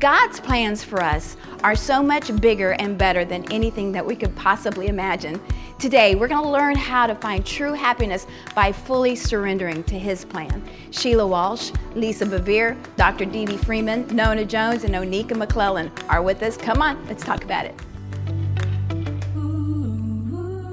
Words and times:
God's 0.00 0.40
plans 0.40 0.82
for 0.82 1.02
us 1.02 1.36
are 1.62 1.74
so 1.76 2.02
much 2.02 2.34
bigger 2.40 2.70
and 2.78 2.96
better 2.96 3.22
than 3.26 3.44
anything 3.52 3.92
that 3.92 4.04
we 4.04 4.16
could 4.16 4.34
possibly 4.34 4.86
imagine. 4.86 5.38
Today, 5.78 6.14
we're 6.14 6.26
going 6.26 6.42
to 6.42 6.48
learn 6.48 6.74
how 6.74 7.06
to 7.06 7.14
find 7.14 7.44
true 7.44 7.74
happiness 7.74 8.26
by 8.54 8.72
fully 8.72 9.14
surrendering 9.14 9.84
to 9.84 9.98
His 9.98 10.24
plan. 10.24 10.66
Sheila 10.90 11.26
Walsh, 11.26 11.70
Lisa 11.94 12.24
Bevere, 12.24 12.78
Dr. 12.96 13.26
DeeDee 13.26 13.62
Freeman, 13.62 14.06
Nona 14.08 14.46
Jones, 14.46 14.84
and 14.84 14.94
Oneka 14.94 15.36
McClellan 15.36 15.92
are 16.08 16.22
with 16.22 16.42
us. 16.42 16.56
Come 16.56 16.80
on, 16.80 17.06
let's 17.06 17.22
talk 17.22 17.44
about 17.44 17.66
it. 17.66 17.74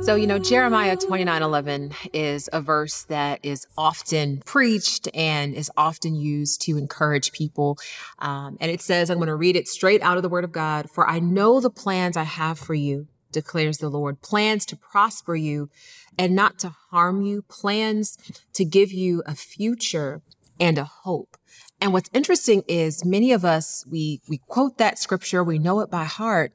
So, 0.08 0.16
you 0.16 0.26
know, 0.26 0.40
Jeremiah 0.40 0.96
29 0.96 1.44
11 1.44 1.92
is 2.14 2.50
a 2.54 2.62
verse 2.62 3.04
that 3.10 3.42
is 3.44 3.68
often 3.78 4.42
preached 4.46 5.10
and 5.14 5.54
is 5.54 5.70
often 5.76 6.16
used 6.16 6.62
to 6.62 6.78
encourage 6.78 7.34
people. 7.34 7.78
Um, 8.20 8.56
and 8.62 8.72
it 8.72 8.82
says, 8.82 9.10
I'm 9.10 9.18
going 9.18 9.28
to 9.28 9.36
read 9.36 9.58
it 9.58 9.68
straight 9.68 10.02
out 10.02 10.16
of 10.16 10.24
the 10.24 10.30
word 10.30 10.46
of 10.46 10.54
God. 10.54 10.90
For 10.90 11.06
I 11.10 11.20
know 11.20 11.60
the 11.60 11.70
plans 11.70 12.16
I 12.16 12.24
have 12.24 12.58
for 12.58 12.74
you, 12.74 13.08
declares 13.34 13.80
the 13.80 13.90
Lord 13.90 14.22
plans 14.22 14.66
to 14.68 14.78
prosper 14.78 15.36
you 15.36 15.70
and 16.18 16.34
not 16.34 16.58
to 16.60 16.74
harm 16.90 17.22
you, 17.22 17.42
plans 17.42 18.18
to 18.54 18.64
give 18.64 18.94
you 18.94 19.24
a 19.26 19.36
future 19.36 20.22
and 20.58 20.78
a 20.78 20.86
hope. 20.86 21.36
And 21.82 21.92
what's 21.92 22.10
interesting 22.14 22.64
is 22.70 23.04
many 23.04 23.34
of 23.34 23.44
us, 23.44 23.86
we, 23.92 24.22
we 24.30 24.40
quote 24.48 24.78
that 24.78 25.00
scripture, 25.00 25.44
we 25.44 25.60
know 25.60 25.82
it 25.82 25.92
by 25.92 26.06
heart, 26.06 26.54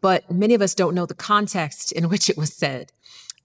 but 0.00 0.30
many 0.30 0.54
of 0.54 0.62
us 0.62 0.74
don't 0.74 0.94
know 0.94 1.06
the 1.06 1.14
context 1.14 1.92
in 1.92 2.08
which 2.08 2.28
it 2.28 2.36
was 2.36 2.52
said. 2.52 2.92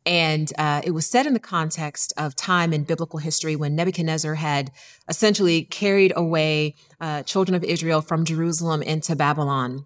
And 0.05 0.51
uh, 0.57 0.81
it 0.83 0.91
was 0.91 1.05
said 1.05 1.25
in 1.25 1.33
the 1.33 1.39
context 1.39 2.11
of 2.17 2.35
time 2.35 2.73
in 2.73 2.83
biblical 2.83 3.19
history 3.19 3.55
when 3.55 3.75
Nebuchadnezzar 3.75 4.35
had 4.35 4.71
essentially 5.07 5.63
carried 5.63 6.11
away 6.15 6.75
uh, 6.99 7.23
children 7.23 7.55
of 7.55 7.63
Israel 7.63 8.01
from 8.01 8.25
Jerusalem 8.25 8.81
into 8.81 9.15
Babylon. 9.15 9.85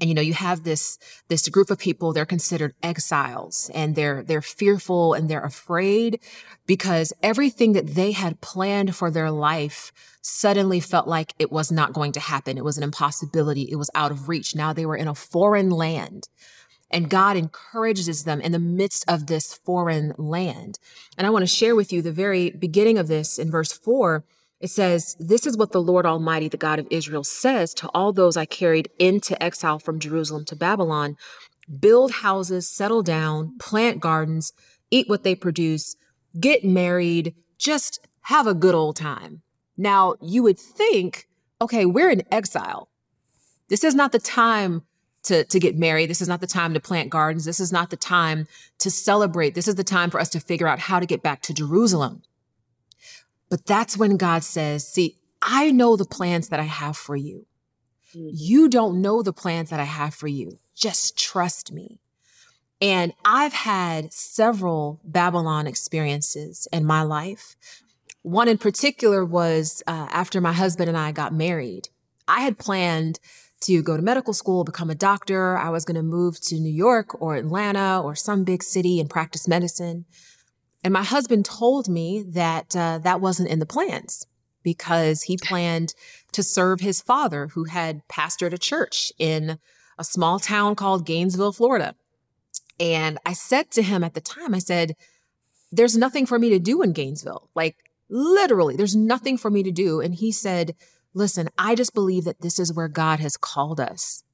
And 0.00 0.08
you 0.08 0.14
know, 0.14 0.22
you 0.22 0.34
have 0.34 0.62
this 0.62 0.98
this 1.28 1.48
group 1.48 1.70
of 1.70 1.78
people. 1.78 2.12
They're 2.12 2.24
considered 2.26 2.74
exiles, 2.82 3.70
and 3.74 3.94
they're 3.94 4.22
they're 4.22 4.42
fearful 4.42 5.14
and 5.14 5.28
they're 5.28 5.44
afraid 5.44 6.20
because 6.66 7.12
everything 7.22 7.72
that 7.72 7.94
they 7.94 8.12
had 8.12 8.40
planned 8.40 8.94
for 8.94 9.10
their 9.10 9.30
life 9.30 9.92
suddenly 10.22 10.80
felt 10.80 11.08
like 11.08 11.34
it 11.38 11.50
was 11.50 11.72
not 11.72 11.92
going 11.92 12.12
to 12.12 12.20
happen. 12.20 12.58
It 12.58 12.64
was 12.64 12.76
an 12.76 12.84
impossibility. 12.84 13.68
It 13.70 13.76
was 13.76 13.90
out 13.94 14.12
of 14.12 14.28
reach. 14.28 14.54
Now 14.54 14.72
they 14.72 14.86
were 14.86 14.96
in 14.96 15.08
a 15.08 15.14
foreign 15.14 15.70
land. 15.70 16.28
And 16.92 17.08
God 17.08 17.36
encourages 17.36 18.24
them 18.24 18.40
in 18.40 18.52
the 18.52 18.58
midst 18.58 19.04
of 19.08 19.26
this 19.26 19.54
foreign 19.54 20.12
land. 20.18 20.78
And 21.16 21.26
I 21.26 21.30
want 21.30 21.44
to 21.44 21.46
share 21.46 21.76
with 21.76 21.92
you 21.92 22.02
the 22.02 22.12
very 22.12 22.50
beginning 22.50 22.98
of 22.98 23.06
this 23.06 23.38
in 23.38 23.50
verse 23.50 23.72
four. 23.72 24.24
It 24.60 24.68
says, 24.68 25.16
This 25.18 25.46
is 25.46 25.56
what 25.56 25.72
the 25.72 25.82
Lord 25.82 26.06
Almighty, 26.06 26.48
the 26.48 26.56
God 26.56 26.78
of 26.78 26.86
Israel, 26.90 27.24
says 27.24 27.72
to 27.74 27.88
all 27.88 28.12
those 28.12 28.36
I 28.36 28.44
carried 28.44 28.90
into 28.98 29.40
exile 29.42 29.78
from 29.78 29.98
Jerusalem 29.98 30.44
to 30.46 30.56
Babylon 30.56 31.16
build 31.78 32.10
houses, 32.10 32.68
settle 32.68 33.02
down, 33.02 33.56
plant 33.58 34.00
gardens, 34.00 34.52
eat 34.90 35.08
what 35.08 35.22
they 35.22 35.34
produce, 35.36 35.94
get 36.38 36.64
married, 36.64 37.34
just 37.58 38.06
have 38.22 38.46
a 38.46 38.54
good 38.54 38.74
old 38.74 38.96
time. 38.96 39.42
Now, 39.76 40.16
you 40.20 40.42
would 40.42 40.58
think, 40.58 41.28
okay, 41.60 41.86
we're 41.86 42.10
in 42.10 42.22
exile. 42.32 42.88
This 43.68 43.84
is 43.84 43.94
not 43.94 44.12
the 44.12 44.18
time 44.18 44.82
to, 45.24 45.44
to 45.44 45.60
get 45.60 45.76
married. 45.76 46.10
This 46.10 46.20
is 46.20 46.28
not 46.28 46.40
the 46.40 46.46
time 46.46 46.74
to 46.74 46.80
plant 46.80 47.10
gardens. 47.10 47.44
This 47.44 47.60
is 47.60 47.72
not 47.72 47.90
the 47.90 47.96
time 47.96 48.46
to 48.78 48.90
celebrate. 48.90 49.54
This 49.54 49.68
is 49.68 49.76
the 49.76 49.84
time 49.84 50.10
for 50.10 50.20
us 50.20 50.30
to 50.30 50.40
figure 50.40 50.66
out 50.66 50.80
how 50.80 50.98
to 50.98 51.06
get 51.06 51.22
back 51.22 51.40
to 51.42 51.54
Jerusalem. 51.54 52.22
But 53.50 53.66
that's 53.66 53.96
when 53.96 54.16
God 54.16 54.44
says, 54.44 54.86
see, 54.86 55.16
I 55.42 55.70
know 55.70 55.96
the 55.96 56.04
plans 56.04 56.48
that 56.48 56.60
I 56.60 56.64
have 56.64 56.96
for 56.96 57.16
you. 57.16 57.46
Mm-hmm. 58.14 58.28
You 58.32 58.68
don't 58.68 59.02
know 59.02 59.22
the 59.22 59.32
plans 59.32 59.70
that 59.70 59.80
I 59.80 59.84
have 59.84 60.14
for 60.14 60.28
you. 60.28 60.58
Just 60.74 61.18
trust 61.18 61.72
me. 61.72 61.98
And 62.80 63.12
I've 63.24 63.52
had 63.52 64.12
several 64.12 65.00
Babylon 65.04 65.66
experiences 65.66 66.66
in 66.72 66.84
my 66.84 67.02
life 67.02 67.56
one 68.22 68.48
in 68.48 68.58
particular 68.58 69.24
was 69.24 69.82
uh, 69.86 70.08
after 70.10 70.40
my 70.40 70.52
husband 70.52 70.88
and 70.88 70.98
I 70.98 71.12
got 71.12 71.32
married. 71.32 71.88
I 72.28 72.40
had 72.40 72.58
planned 72.58 73.18
to 73.62 73.82
go 73.82 73.96
to 73.96 74.02
medical 74.02 74.32
school, 74.32 74.64
become 74.64 74.90
a 74.90 74.94
doctor. 74.94 75.56
I 75.56 75.70
was 75.70 75.84
going 75.84 75.96
to 75.96 76.02
move 76.02 76.40
to 76.42 76.56
New 76.56 76.72
York 76.72 77.20
or 77.20 77.36
Atlanta 77.36 78.00
or 78.02 78.14
some 78.14 78.44
big 78.44 78.62
city 78.62 79.00
and 79.00 79.08
practice 79.08 79.48
medicine. 79.48 80.06
And 80.82 80.92
my 80.92 81.02
husband 81.02 81.44
told 81.44 81.88
me 81.88 82.24
that 82.28 82.74
uh, 82.74 82.98
that 82.98 83.20
wasn't 83.20 83.50
in 83.50 83.58
the 83.58 83.66
plans 83.66 84.26
because 84.62 85.22
he 85.22 85.36
planned 85.36 85.94
to 86.32 86.42
serve 86.42 86.80
his 86.80 87.00
father, 87.00 87.48
who 87.48 87.64
had 87.64 88.06
pastored 88.08 88.52
a 88.52 88.58
church 88.58 89.12
in 89.18 89.58
a 89.98 90.04
small 90.04 90.38
town 90.38 90.74
called 90.74 91.06
Gainesville, 91.06 91.52
Florida. 91.52 91.94
And 92.78 93.18
I 93.26 93.34
said 93.34 93.70
to 93.72 93.82
him 93.82 94.02
at 94.02 94.14
the 94.14 94.20
time, 94.20 94.54
I 94.54 94.58
said, 94.58 94.96
There's 95.70 95.96
nothing 95.96 96.26
for 96.26 96.38
me 96.38 96.50
to 96.50 96.58
do 96.58 96.82
in 96.82 96.92
Gainesville. 96.92 97.48
Like, 97.54 97.76
Literally, 98.08 98.74
there's 98.74 98.96
nothing 98.96 99.38
for 99.38 99.50
me 99.50 99.62
to 99.62 99.70
do. 99.70 100.00
And 100.00 100.14
he 100.14 100.32
said, 100.32 100.74
Listen, 101.12 101.48
I 101.58 101.74
just 101.74 101.94
believe 101.94 102.24
that 102.24 102.40
this 102.40 102.58
is 102.58 102.72
where 102.72 102.88
God 102.88 103.20
has 103.20 103.36
called 103.36 103.80
us. 103.80 104.24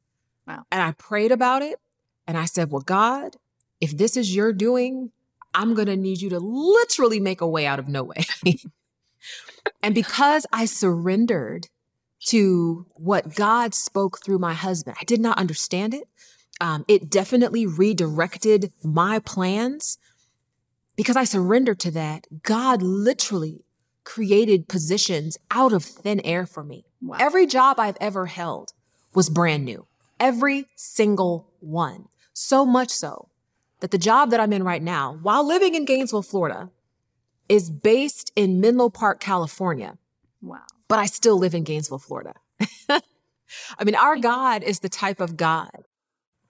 Wow. 0.47 0.65
And 0.71 0.83
I 0.83 0.93
prayed 0.93 1.33
about 1.33 1.63
it. 1.63 1.81
And 2.27 2.39
I 2.39 2.45
said, 2.45 2.71
Well, 2.71 2.83
God, 2.83 3.37
if 3.81 3.97
this 3.97 4.17
is 4.17 4.35
your 4.35 4.53
doing, 4.53 5.11
I'm 5.57 5.73
going 5.73 5.89
to 5.89 5.97
need 5.97 6.21
you 6.21 6.29
to 6.31 6.39
literally 6.39 7.19
make 7.19 7.41
a 7.41 7.49
way 7.49 7.67
out 7.67 7.79
of 7.79 7.89
no 7.89 8.05
way. 8.05 8.27
and 9.83 9.95
because 9.95 10.47
I 10.53 10.67
surrendered 10.67 11.69
to 12.27 12.87
what 12.95 13.35
God 13.35 13.75
spoke 13.75 14.21
through 14.23 14.39
my 14.39 14.53
husband, 14.53 14.99
I 15.01 15.05
did 15.05 15.21
not 15.21 15.39
understand 15.39 15.95
it. 15.95 16.09
Um, 16.61 16.85
it 16.89 17.11
definitely 17.11 17.67
redirected 17.67 18.73
my 18.85 19.19
plans 19.19 19.99
because 20.95 21.17
I 21.17 21.25
surrendered 21.25 21.81
to 21.81 21.91
that. 21.93 22.27
God 22.43 22.83
literally 22.83 23.65
created 24.05 24.69
positions 24.69 25.39
out 25.51 25.73
of 25.73 25.85
thin 25.85 26.21
air 26.21 26.45
for 26.47 26.63
me. 26.63 26.85
Wow. 27.01 27.17
Every 27.19 27.47
job 27.47 27.81
I've 27.81 27.99
ever 27.99 28.27
held 28.27 28.73
was 29.15 29.31
brand 29.31 29.65
new. 29.65 29.87
Every 30.21 30.67
single 30.77 31.51
one. 31.61 32.07
So 32.35 32.67
much 32.67 32.91
so 32.91 33.31
that 33.81 33.91
the 33.91 33.99
job 33.99 34.31
that 34.31 34.41
I'm 34.41 34.53
in 34.53 34.63
right 34.63 34.83
now, 34.83 35.19
while 35.23 35.47
living 35.47 35.75
in 35.75 35.85
Gainesville, 35.85 36.23
Florida, 36.23 36.71
is 37.49 37.71
based 37.71 38.33
in 38.35 38.61
Menlo 38.61 38.89
Park, 38.89 39.21
California. 39.21 39.99
Wow. 40.43 40.63
But 40.89 40.99
I 40.99 41.07
still 41.07 41.39
live 41.39 41.55
in 41.55 41.65
Gainesville, 41.65 41.99
Florida. 41.99 42.35
I 42.89 43.85
mean, 43.85 43.95
our 43.95 44.17
God 44.17 44.63
is 44.63 44.81
the 44.81 44.89
type 44.89 45.21
of 45.21 45.37
God 45.37 45.85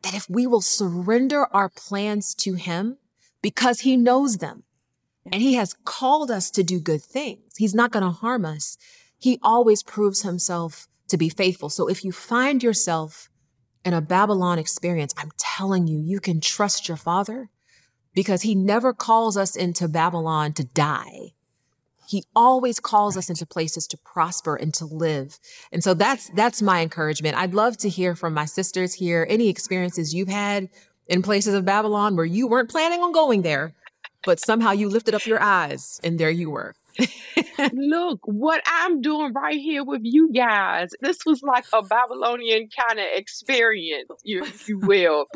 that 0.03 0.15
if 0.15 0.29
we 0.31 0.47
will 0.47 0.61
surrender 0.61 1.47
our 1.53 1.69
plans 1.69 2.35
to 2.37 2.55
Him 2.55 2.99
because 3.43 3.81
He 3.81 3.97
knows 3.97 4.39
them, 4.39 4.65
and 5.33 5.43
he 5.43 5.55
has 5.55 5.75
called 5.85 6.31
us 6.31 6.51
to 6.53 6.63
do 6.63 6.81
good 6.81 7.03
things. 7.03 7.57
He's 7.57 7.75
not 7.75 7.91
going 7.91 8.05
to 8.05 8.11
harm 8.11 8.45
us. 8.45 8.79
He 9.19 9.39
always 9.43 9.83
proves 9.83 10.23
himself 10.23 10.89
to 11.09 11.17
be 11.17 11.29
faithful. 11.29 11.69
So 11.69 11.89
if 11.89 12.05
you 12.05 12.13
find 12.13 12.63
yourself 12.63 13.29
in 13.87 13.95
a 13.95 14.01
Babylon 14.01 14.59
experience, 14.59 15.15
I'm 15.17 15.31
telling 15.39 15.87
you, 15.87 16.01
you 16.01 16.19
can 16.19 16.41
trust 16.41 16.89
your 16.89 16.97
father 16.97 17.49
because 18.15 18.43
he 18.43 18.57
never 18.57 18.93
calls 18.93 19.37
us 19.37 19.55
into 19.55 19.87
Babylon 19.87 20.53
to 20.55 20.65
die. 20.65 21.35
He 22.09 22.25
always 22.35 22.81
calls 22.81 23.17
us 23.17 23.31
into 23.31 23.47
places 23.47 23.87
to 23.89 23.97
prosper 23.97 24.57
and 24.57 24.75
to 24.75 24.85
live. 24.85 25.39
And 25.71 25.85
so 25.85 25.95
that's, 25.95 26.31
that's 26.31 26.61
my 26.61 26.83
encouragement. 26.83 27.37
I'd 27.37 27.55
love 27.55 27.77
to 27.79 27.89
hear 27.89 28.17
from 28.17 28.35
my 28.35 28.45
sisters 28.45 28.93
here, 28.93 29.25
any 29.31 29.49
experiences 29.49 30.13
you've 30.13 30.29
had 30.29 30.69
in 31.07 31.23
places 31.23 31.55
of 31.55 31.65
Babylon 31.65 32.17
where 32.17 32.27
you 32.27 32.49
weren't 32.49 32.71
planning 32.71 33.01
on 33.01 33.13
going 33.13 33.43
there, 33.43 33.73
but 34.25 34.41
somehow 34.41 34.73
you 34.73 34.89
lifted 34.89 35.15
up 35.15 35.27
your 35.27 35.41
eyes 35.41 36.01
and 36.03 36.19
there 36.19 36.31
you 36.31 36.51
were. 36.51 36.75
Look, 37.73 38.21
what 38.25 38.63
I'm 38.67 39.01
doing 39.01 39.33
right 39.33 39.59
here 39.59 39.85
with 39.85 40.03
you 40.05 40.33
guys, 40.33 40.91
this 41.01 41.19
was 41.27 41.43
like 41.43 41.67
a 41.73 41.83
Babylonian 41.83 42.69
kind 42.77 42.99
of 42.99 43.07
experience, 43.15 44.11
if 44.25 44.69
you 44.69 44.79
will. 44.79 45.27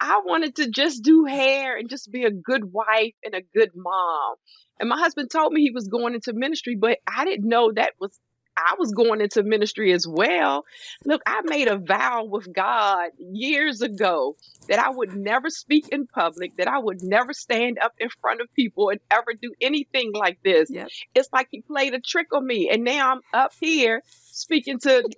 I 0.00 0.20
wanted 0.24 0.56
to 0.56 0.70
just 0.70 1.02
do 1.02 1.24
hair 1.24 1.76
and 1.76 1.88
just 1.88 2.10
be 2.10 2.24
a 2.24 2.30
good 2.30 2.72
wife 2.72 3.14
and 3.24 3.34
a 3.34 3.42
good 3.54 3.70
mom. 3.74 4.36
And 4.78 4.88
my 4.88 4.98
husband 4.98 5.30
told 5.30 5.52
me 5.52 5.62
he 5.62 5.70
was 5.70 5.88
going 5.88 6.14
into 6.14 6.32
ministry, 6.34 6.76
but 6.78 6.98
I 7.06 7.24
didn't 7.24 7.48
know 7.48 7.72
that 7.74 7.92
was 8.00 8.18
I 8.56 8.74
was 8.78 8.92
going 8.92 9.20
into 9.20 9.42
ministry 9.42 9.92
as 9.92 10.06
well. 10.06 10.64
Look, 11.04 11.22
I 11.26 11.42
made 11.44 11.68
a 11.68 11.78
vow 11.78 12.24
with 12.24 12.52
God 12.52 13.10
years 13.18 13.82
ago 13.82 14.36
that 14.68 14.78
I 14.78 14.90
would 14.90 15.14
never 15.14 15.50
speak 15.50 15.88
in 15.90 16.06
public, 16.06 16.56
that 16.56 16.68
I 16.68 16.78
would 16.78 17.02
never 17.02 17.32
stand 17.32 17.78
up 17.82 17.92
in 17.98 18.08
front 18.20 18.40
of 18.40 18.52
people 18.54 18.90
and 18.90 19.00
ever 19.10 19.32
do 19.40 19.52
anything 19.60 20.12
like 20.12 20.38
this. 20.42 20.70
Yep. 20.70 20.88
It's 21.14 21.28
like 21.32 21.48
he 21.50 21.60
played 21.60 21.94
a 21.94 22.00
trick 22.00 22.28
on 22.32 22.46
me. 22.46 22.70
And 22.70 22.84
now 22.84 23.12
I'm 23.12 23.20
up 23.32 23.52
here 23.60 24.02
speaking 24.36 24.78
to 24.80 25.08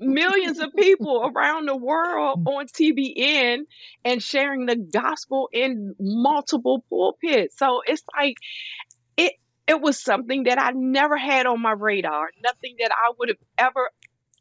millions 0.00 0.58
of 0.58 0.72
people 0.74 1.30
around 1.34 1.66
the 1.66 1.76
world 1.76 2.44
mm. 2.44 2.52
on 2.52 2.66
TBN 2.66 3.60
and 4.04 4.22
sharing 4.22 4.66
the 4.66 4.76
gospel 4.76 5.48
in 5.52 5.94
multiple 5.98 6.84
pulpits. 6.88 7.58
So 7.58 7.80
it's 7.86 8.02
like, 8.16 8.36
it 9.16 9.34
was 9.74 10.02
something 10.02 10.44
that 10.44 10.60
I 10.60 10.72
never 10.74 11.16
had 11.16 11.46
on 11.46 11.60
my 11.60 11.72
radar, 11.72 12.30
nothing 12.42 12.76
that 12.80 12.90
I 12.90 13.12
would 13.18 13.28
have 13.28 13.38
ever 13.58 13.90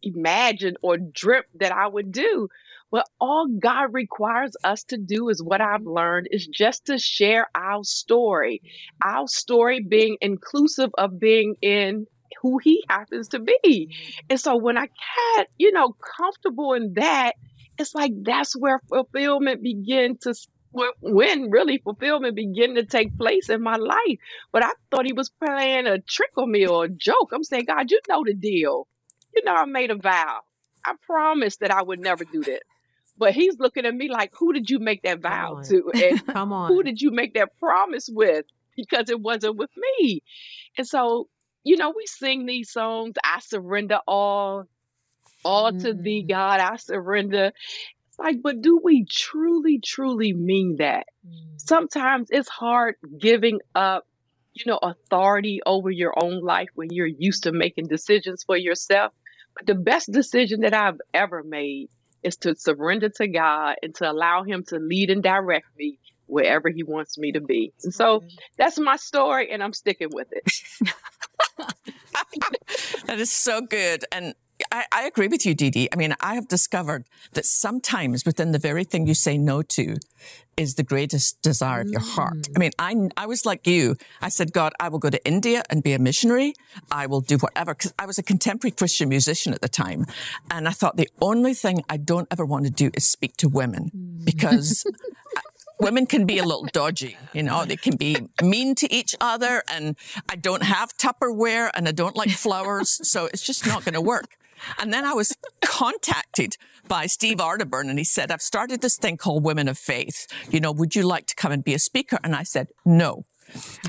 imagined 0.04 0.78
or 0.82 0.98
dreamt 0.98 1.48
that 1.60 1.72
I 1.72 1.88
would 1.88 2.12
do. 2.12 2.48
But 2.90 3.06
all 3.20 3.48
God 3.60 3.94
requires 3.94 4.56
us 4.64 4.84
to 4.86 4.98
do 4.98 5.30
is 5.30 5.44
what 5.44 5.60
I've 5.60 5.86
learned 5.86 6.28
is 6.32 6.48
just 6.48 6.86
to 6.86 6.98
share 6.98 7.48
our 7.54 7.84
story. 7.84 8.62
Our 9.04 9.28
story 9.28 9.82
being 9.82 10.18
inclusive 10.22 10.92
of 10.98 11.20
being 11.20 11.56
in 11.62 12.08
who 12.42 12.60
he 12.64 12.84
happens 12.90 13.30
to 13.30 13.40
be. 13.40 13.94
And 14.30 14.40
so 14.40 14.58
when 14.58 14.78
I 14.78 14.88
get, 15.36 15.48
you 15.58 15.74
know, 15.74 15.96
comfortable 16.18 16.74
in 16.74 16.94
that, 16.96 17.34
it's 17.78 17.94
like 17.94 18.12
that's 18.24 18.54
where 18.58 18.80
fulfillment 18.88 19.62
began 19.62 20.18
to 20.22 20.34
when 21.02 21.50
really 21.50 21.78
fulfillment 21.80 22.36
began 22.36 22.76
to 22.76 22.86
take 22.86 23.18
place 23.18 23.50
in 23.50 23.62
my 23.62 23.76
life. 23.76 24.20
But 24.52 24.64
I 24.64 24.72
thought 24.90 25.06
he 25.06 25.14
was 25.14 25.30
playing 25.30 25.88
a 25.88 26.00
trick 26.00 26.32
on 26.38 26.52
me 26.52 26.68
or 26.68 26.86
a 26.86 26.90
joke. 26.90 27.32
I'm 27.34 27.44
saying, 27.44 27.66
God, 27.66 27.90
you 27.92 28.00
know 28.08 28.24
the 28.26 28.34
deal. 28.34 28.88
You 29.36 29.44
know, 29.44 29.54
I 29.54 29.66
made 29.66 29.92
a 29.92 29.96
vow. 29.96 30.40
I 30.86 30.94
promised 31.06 31.60
that 31.60 31.72
I 31.72 31.82
would 31.82 32.00
never 32.00 32.24
do 32.26 32.42
this. 32.44 32.62
But 33.18 33.34
he's 33.34 33.58
looking 33.60 33.86
at 33.86 33.96
me 33.96 34.10
like, 34.10 34.32
who 34.38 34.54
did 34.54 34.70
you 34.70 34.80
make 34.80 35.02
that 35.04 35.22
vow 35.22 35.62
to? 35.68 35.92
And 36.02 36.26
Come 36.28 36.54
on. 36.54 36.72
who 36.72 36.84
did 36.84 37.02
you 37.02 37.12
make 37.12 37.34
that 37.34 37.58
promise 37.60 38.10
with? 38.12 38.46
Because 38.76 39.10
it 39.10 39.20
wasn't 39.20 39.58
with 39.58 39.72
me. 39.76 40.22
And 40.78 40.88
so, 40.88 41.28
you 41.64 41.78
know, 41.78 41.94
we 41.96 42.06
sing 42.06 42.46
these 42.46 42.72
songs, 42.72 43.16
I 43.24 43.40
surrender 43.40 44.00
all, 44.08 44.66
all 45.44 45.72
to 45.74 45.94
thee, 45.94 46.24
Mm, 46.24 46.30
God, 46.30 46.60
I 46.60 46.76
surrender. 46.78 47.52
Like, 48.18 48.38
but 48.42 48.62
do 48.62 48.80
we 48.84 49.06
truly, 49.06 49.80
truly 49.84 50.34
mean 50.34 50.78
that? 50.80 51.08
mm, 51.28 51.32
Sometimes 51.58 52.30
it's 52.32 52.50
hard 52.50 52.96
giving 53.20 53.60
up, 53.76 54.06
you 54.54 54.64
know, 54.66 54.80
authority 54.82 55.60
over 55.66 55.92
your 55.92 56.14
own 56.22 56.42
life 56.42 56.70
when 56.76 56.90
you're 56.92 57.06
used 57.06 57.44
to 57.44 57.52
making 57.52 57.88
decisions 57.88 58.44
for 58.44 58.58
yourself. 58.58 59.14
But 59.56 59.68
the 59.68 59.76
best 59.76 60.12
decision 60.12 60.62
that 60.62 60.74
I've 60.74 61.00
ever 61.14 61.44
made 61.44 61.90
is 62.24 62.38
to 62.38 62.56
surrender 62.56 63.10
to 63.10 63.28
God 63.28 63.76
and 63.84 63.94
to 63.96 64.12
allow 64.12 64.44
Him 64.44 64.64
to 64.70 64.78
lead 64.78 65.10
and 65.10 65.22
direct 65.22 65.68
me 65.78 66.00
wherever 66.26 66.70
He 66.70 66.84
wants 66.84 67.18
me 67.18 67.34
to 67.34 67.42
be. 67.42 67.74
And 67.84 67.94
so 67.94 68.24
that's 68.58 68.80
my 68.80 68.96
story, 68.98 69.52
and 69.52 69.64
I'm 69.64 69.74
sticking 69.74 70.10
with 70.12 70.28
it. 70.32 70.44
that 73.06 73.20
is 73.20 73.32
so 73.32 73.62
good. 73.62 74.06
And 74.12 74.34
I, 74.72 74.86
I 74.92 75.04
agree 75.04 75.28
with 75.28 75.46
you, 75.46 75.56
DeeDee. 75.56 75.88
I 75.92 75.96
mean, 75.96 76.16
I 76.20 76.36
have 76.36 76.48
discovered 76.48 77.06
that 77.34 77.46
sometimes 77.46 78.26
within 78.26 78.52
the 78.52 78.60
very 78.60 78.84
thing 78.84 79.08
you 79.08 79.14
say 79.14 79.38
no 79.38 79.62
to 79.62 79.98
is 80.56 80.76
the 80.76 80.84
greatest 80.84 81.40
desire 81.44 81.82
of 81.82 81.90
your 81.90 82.02
heart. 82.02 82.48
I 82.56 82.58
mm. 82.58 82.60
mean, 82.60 82.72
I, 82.80 82.96
I 83.16 83.28
was 83.28 83.46
like 83.46 83.68
you. 83.68 83.96
I 84.22 84.30
said, 84.30 84.52
God, 84.52 84.74
I 84.80 84.90
will 84.90 84.98
go 84.98 85.12
to 85.12 85.24
India 85.26 85.62
and 85.70 85.84
be 85.84 85.94
a 85.94 86.00
missionary. 86.00 86.54
I 86.92 87.06
will 87.06 87.22
do 87.22 87.38
whatever. 87.38 87.76
Cause 87.76 87.94
I 88.00 88.08
was 88.08 88.18
a 88.18 88.24
contemporary 88.24 88.72
Christian 88.72 89.10
musician 89.10 89.54
at 89.54 89.62
the 89.62 89.70
time. 89.70 90.08
And 90.50 90.68
I 90.68 90.72
thought 90.72 90.98
the 90.98 91.10
only 91.22 91.54
thing 91.54 91.84
I 91.88 91.98
don't 91.98 92.28
ever 92.32 92.44
want 92.44 92.66
to 92.66 92.72
do 92.72 92.90
is 92.96 93.08
speak 93.08 93.38
to 93.38 93.48
women 93.48 93.92
mm. 93.96 94.26
because 94.26 94.84
women 95.80 96.08
can 96.08 96.26
be 96.26 96.40
a 96.40 96.44
little 96.44 96.68
dodgy, 96.74 97.18
you 97.34 97.44
know, 97.44 97.64
they 97.64 97.76
can 97.76 97.96
be 97.96 98.18
mean 98.42 98.74
to 98.76 98.92
each 98.92 99.16
other 99.22 99.64
and 99.72 99.96
I 100.28 100.36
don't 100.36 100.64
have 100.64 100.98
Tupperware 100.98 101.70
and 101.76 101.88
I 101.88 101.92
don't 101.92 102.16
like 102.16 102.32
flowers. 102.32 103.08
So 103.08 103.26
it's 103.26 103.44
just 103.44 103.68
not 103.68 103.86
going 103.86 103.94
to 103.94 104.02
work. 104.02 104.38
And 104.80 104.94
then 104.94 105.06
I 105.06 105.14
was 105.14 105.36
contacted 105.62 106.58
by 106.88 107.06
Steve 107.06 107.38
Arterburn 107.38 107.90
and 107.90 107.98
he 108.00 108.06
said, 108.06 108.32
I've 108.32 108.42
started 108.42 108.82
this 108.82 108.98
thing 108.98 109.18
called 109.18 109.44
Women 109.44 109.68
of 109.68 109.78
Faith. 109.78 110.28
You 110.50 110.60
know, 110.60 110.72
would 110.72 110.96
you 110.96 111.04
like 111.04 111.28
to 111.28 111.36
come 111.36 111.52
and 111.52 111.64
be 111.64 111.74
a 111.74 111.80
speaker? 111.80 112.18
And 112.24 112.36
I 112.36 112.44
said, 112.44 112.68
no. 112.86 113.26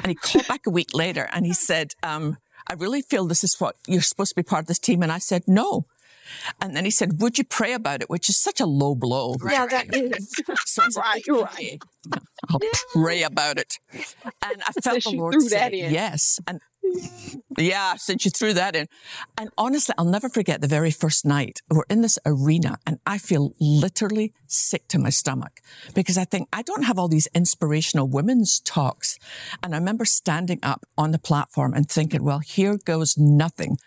And 0.03 0.06
he 0.06 0.15
called 0.15 0.47
back 0.49 0.67
a 0.67 0.70
week 0.70 0.88
later 0.94 1.29
and 1.32 1.47
he 1.47 1.53
said, 1.53 1.93
um, 2.03 2.37
I 2.67 2.75
really 2.75 3.03
feel 3.03 3.26
this 3.26 3.44
is 3.44 3.56
what 3.59 3.76
you're 3.87 4.03
supposed 4.03 4.31
to 4.31 4.37
be 4.37 4.43
part 4.43 4.62
of 4.62 4.67
this 4.67 4.79
team. 4.79 5.03
And 5.03 5.11
I 5.11 5.19
said, 5.19 5.43
no. 5.47 5.87
And 6.61 6.76
then 6.76 6.85
he 6.85 6.91
said, 6.91 7.20
would 7.23 7.38
you 7.38 7.44
pray 7.44 7.73
about 7.73 8.03
it? 8.03 8.11
Which 8.11 8.29
is 8.29 8.37
such 8.37 8.61
a 8.61 8.67
low 8.67 8.94
blow. 8.94 9.37
Yeah, 9.49 9.67
that 9.67 9.94
is. 9.94 10.35
So 10.67 10.82
I 10.82 10.88
said, 10.91 11.00
Right, 11.00 11.23
"Okay, 11.29 11.79
right. 12.11 12.23
I'll 12.50 12.61
pray 12.93 13.23
about 13.23 13.59
it. 13.59 13.79
And 14.44 14.62
I 14.67 14.73
felt 14.82 15.03
the 15.03 15.11
Lord 15.11 15.32
threw 15.32 15.49
say, 15.49 15.70
yes. 15.91 16.38
And 16.47 16.61
yeah, 17.56 17.96
since 17.96 18.25
you 18.25 18.31
threw 18.31 18.52
that 18.55 18.76
in. 18.76 18.87
And 19.37 19.50
honestly, 19.58 19.94
I'll 19.99 20.05
never 20.05 20.29
forget 20.29 20.61
the 20.61 20.69
very 20.69 20.90
first 20.90 21.25
night 21.25 21.61
we're 21.70 21.85
in 21.90 22.02
this 22.02 22.19
arena 22.25 22.79
and 22.87 22.99
I 23.06 23.19
feel 23.19 23.55
literally 23.61 24.32
sick 24.46 24.88
to 24.88 24.99
my 24.99 25.11
stomach 25.11 25.61
because 25.94 26.19
I 26.19 26.25
think 26.25 26.49
I 26.52 26.62
don't 26.62 26.85
have 26.85 26.99
all 26.99 27.08
these 27.08 27.29
inspirational 27.35 28.08
women's 28.08 28.61
talks. 28.61 29.19
And 29.62 29.75
I 29.75 29.79
remember 29.79 30.05
standing 30.05 30.61
up 30.62 30.87
on 30.96 31.12
the 31.12 31.19
platform 31.19 31.75
and 31.75 31.88
thinking, 31.88 32.25
well, 32.25 32.40
here 32.40 32.79
goes 32.85 33.17
nothing 33.17 33.79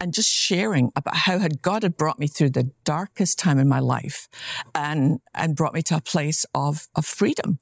and 0.00 0.12
just 0.12 0.28
sharing 0.28 0.92
about 0.94 1.16
how 1.16 1.38
God 1.62 1.82
had 1.82 1.96
brought 1.96 2.18
me 2.18 2.26
through 2.26 2.50
the 2.50 2.70
darkest 2.84 3.38
time 3.38 3.58
in 3.58 3.68
my 3.68 3.80
life 3.80 4.28
and, 4.74 5.20
and 5.34 5.56
brought 5.56 5.74
me 5.74 5.82
to 5.82 5.96
a 5.96 6.00
place 6.00 6.44
of, 6.54 6.88
of 6.94 7.06
freedom. 7.06 7.58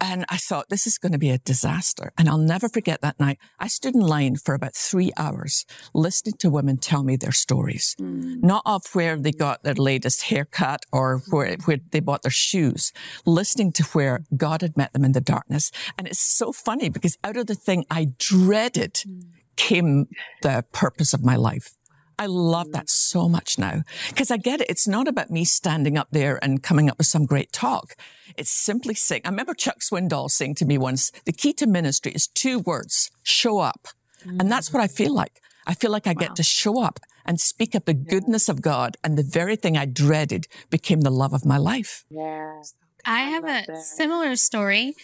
And 0.00 0.24
I 0.28 0.36
thought, 0.36 0.68
this 0.68 0.86
is 0.86 0.98
going 0.98 1.12
to 1.12 1.18
be 1.18 1.30
a 1.30 1.38
disaster. 1.38 2.12
And 2.18 2.28
I'll 2.28 2.38
never 2.38 2.68
forget 2.68 3.00
that 3.00 3.18
night. 3.18 3.38
I 3.58 3.68
stood 3.68 3.94
in 3.94 4.00
line 4.00 4.36
for 4.36 4.54
about 4.54 4.74
three 4.74 5.12
hours 5.16 5.64
listening 5.94 6.34
to 6.38 6.50
women 6.50 6.76
tell 6.76 7.02
me 7.02 7.16
their 7.16 7.32
stories, 7.32 7.96
mm. 8.00 8.42
not 8.42 8.62
of 8.66 8.82
where 8.92 9.16
they 9.16 9.32
got 9.32 9.62
their 9.62 9.74
latest 9.74 10.22
haircut 10.24 10.84
or 10.92 11.22
where, 11.30 11.56
where 11.64 11.78
they 11.90 12.00
bought 12.00 12.22
their 12.22 12.30
shoes, 12.30 12.92
listening 13.26 13.72
to 13.72 13.82
where 13.92 14.24
God 14.36 14.62
had 14.62 14.76
met 14.76 14.92
them 14.92 15.04
in 15.04 15.12
the 15.12 15.20
darkness. 15.20 15.70
And 15.96 16.06
it's 16.06 16.20
so 16.20 16.52
funny 16.52 16.88
because 16.88 17.18
out 17.24 17.36
of 17.36 17.46
the 17.46 17.54
thing 17.54 17.84
I 17.90 18.08
dreaded 18.18 18.94
mm. 18.94 19.22
came 19.56 20.08
the 20.42 20.64
purpose 20.72 21.12
of 21.12 21.24
my 21.24 21.36
life. 21.36 21.77
I 22.18 22.26
love 22.26 22.72
that 22.72 22.90
so 22.90 23.28
much 23.28 23.58
now 23.58 23.82
because 24.08 24.30
I 24.30 24.36
get 24.36 24.60
it. 24.60 24.68
It's 24.68 24.88
not 24.88 25.06
about 25.06 25.30
me 25.30 25.44
standing 25.44 25.96
up 25.96 26.08
there 26.10 26.38
and 26.42 26.62
coming 26.62 26.90
up 26.90 26.98
with 26.98 27.06
some 27.06 27.26
great 27.26 27.52
talk. 27.52 27.94
It's 28.36 28.50
simply 28.50 28.94
saying, 28.94 29.22
I 29.24 29.28
remember 29.28 29.54
Chuck 29.54 29.78
Swindoll 29.80 30.30
saying 30.30 30.56
to 30.56 30.64
me 30.64 30.78
once, 30.78 31.12
the 31.24 31.32
key 31.32 31.52
to 31.54 31.66
ministry 31.66 32.12
is 32.12 32.26
two 32.26 32.58
words, 32.58 33.10
show 33.22 33.58
up. 33.58 33.88
And 34.24 34.50
that's 34.50 34.72
what 34.72 34.82
I 34.82 34.88
mm. 34.88 34.96
feel 34.96 35.14
like. 35.14 35.40
I 35.66 35.74
feel 35.74 35.90
like 35.90 36.06
I 36.06 36.14
get 36.14 36.34
to 36.36 36.42
show 36.42 36.82
up 36.82 36.98
and 37.24 37.38
speak 37.38 37.74
of 37.74 37.84
the 37.84 37.94
goodness 37.94 38.48
of 38.48 38.62
God. 38.62 38.96
And 39.04 39.16
the 39.16 39.22
very 39.22 39.54
thing 39.54 39.76
I 39.76 39.84
dreaded 39.84 40.46
became 40.70 41.02
the 41.02 41.10
love 41.10 41.34
of 41.34 41.44
my 41.44 41.58
life. 41.58 42.04
Yeah. 42.10 42.62
I 43.04 43.20
have 43.20 43.44
a 43.44 43.64
that. 43.66 43.78
similar 43.82 44.34
story. 44.36 44.94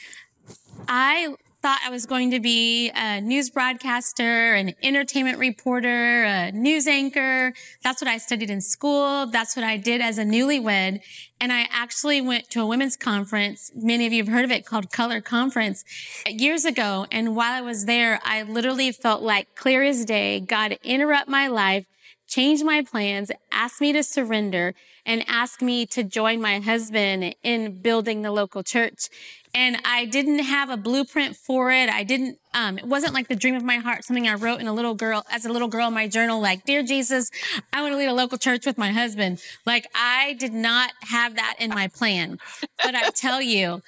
I 0.89 1.35
thought 1.65 1.81
I 1.83 1.89
was 1.89 2.05
going 2.05 2.31
to 2.33 2.41
be 2.41 2.91
a 2.91 3.23
news 3.23 3.49
broadcaster, 3.49 4.53
an 4.53 4.75
entertainment 4.83 5.39
reporter, 5.39 6.25
a 6.25 6.53
news 6.53 6.87
anchor. 6.87 7.55
That's 7.83 8.03
what 8.03 8.09
I 8.09 8.19
studied 8.19 8.51
in 8.51 8.61
school. 8.61 9.25
That's 9.29 9.57
what 9.57 9.65
I 9.65 9.79
did 9.79 10.03
as 10.03 10.19
a 10.19 10.25
newlywed. 10.25 11.01
And 11.41 11.53
I 11.55 11.67
actually 11.73 12.21
went 12.21 12.51
to 12.51 12.61
a 12.61 12.67
women's 12.67 12.99
conference. 12.99 13.71
Many 13.75 14.05
of 14.06 14.13
you 14.13 14.23
have 14.23 14.31
heard 14.31 14.44
of 14.44 14.51
it 14.51 14.67
called 14.67 14.93
Color 14.93 15.23
Conference 15.23 15.87
years 16.29 16.67
ago. 16.67 17.06
And 17.11 17.35
while 17.35 17.55
I 17.55 17.63
was 17.63 17.87
there, 17.87 18.21
I 18.23 18.43
literally 18.43 18.93
felt 18.93 19.23
like 19.23 19.55
clear 19.55 19.83
as 19.83 20.05
day, 20.05 20.41
God 20.41 20.77
interrupt 20.83 21.31
my 21.31 21.49
life 21.49 21.87
changed 22.27 22.65
my 22.65 22.83
plans, 22.83 23.31
asked 23.53 23.81
me 23.81 23.93
to 23.93 24.03
surrender, 24.03 24.75
and 25.07 25.25
asked 25.29 25.63
me 25.63 25.87
to 25.87 26.03
join 26.03 26.41
my 26.41 26.61
husband 26.61 27.35
in 27.43 27.81
building 27.81 28.23
the 28.23 28.31
local 28.31 28.63
church. 28.63 29.09
And 29.55 29.77
I 29.85 30.05
didn't 30.05 30.41
have 30.41 30.69
a 30.69 30.77
blueprint 30.77 31.37
for 31.37 31.71
it. 31.71 31.89
I 31.89 32.03
didn't, 32.03 32.39
um, 32.55 32.79
it 32.79 32.87
wasn't 32.87 33.15
like 33.15 33.29
the 33.29 33.37
dream 33.37 33.55
of 33.55 33.63
my 33.63 33.77
heart, 33.77 34.05
something 34.05 34.27
I 34.27 34.35
wrote 34.35 34.61
in 34.61 34.67
a 34.67 34.73
little 34.73 34.95
girl, 34.95 35.25
as 35.31 35.45
a 35.45 35.53
little 35.53 35.69
girl 35.69 35.89
in 35.89 35.95
my 35.95 36.09
journal, 36.09 36.41
like, 36.41 36.65
Dear 36.65 36.83
Jesus, 36.83 37.31
I 37.73 37.83
want 37.83 37.93
to 37.93 37.99
lead 37.99 38.09
a 38.09 38.15
local 38.15 38.39
church 38.39 38.67
with 38.67 38.79
my 38.79 38.91
husband. 38.91 39.41
Like, 39.65 39.87
I 39.95 40.35
did 40.35 40.53
not 40.53 40.93
have 41.03 41.37
that 41.37 41.57
in 41.61 41.71
my 41.71 41.89
plan. 41.89 42.39
But 42.83 42.95
I 42.95 43.11
tell 43.11 43.41
you, 43.41 43.83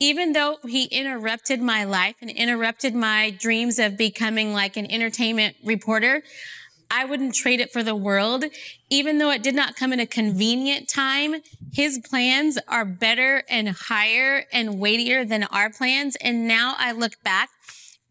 even 0.00 0.32
though 0.32 0.58
he 0.66 0.86
interrupted 0.86 1.62
my 1.62 1.84
life 1.84 2.16
and 2.20 2.28
interrupted 2.28 2.92
my 2.92 3.30
dreams 3.30 3.78
of 3.78 3.96
becoming 3.96 4.52
like 4.52 4.76
an 4.76 4.90
entertainment 4.90 5.54
reporter, 5.64 6.22
I 6.94 7.06
wouldn't 7.06 7.34
trade 7.34 7.60
it 7.60 7.72
for 7.72 7.82
the 7.82 7.96
world. 7.96 8.44
Even 8.90 9.16
though 9.16 9.30
it 9.30 9.42
did 9.42 9.54
not 9.54 9.76
come 9.76 9.94
in 9.94 10.00
a 10.00 10.06
convenient 10.06 10.90
time, 10.90 11.36
his 11.72 11.98
plans 11.98 12.58
are 12.68 12.84
better 12.84 13.42
and 13.48 13.70
higher 13.70 14.44
and 14.52 14.78
weightier 14.78 15.24
than 15.24 15.44
our 15.44 15.70
plans. 15.70 16.16
And 16.16 16.46
now 16.46 16.74
I 16.76 16.92
look 16.92 17.14
back 17.24 17.48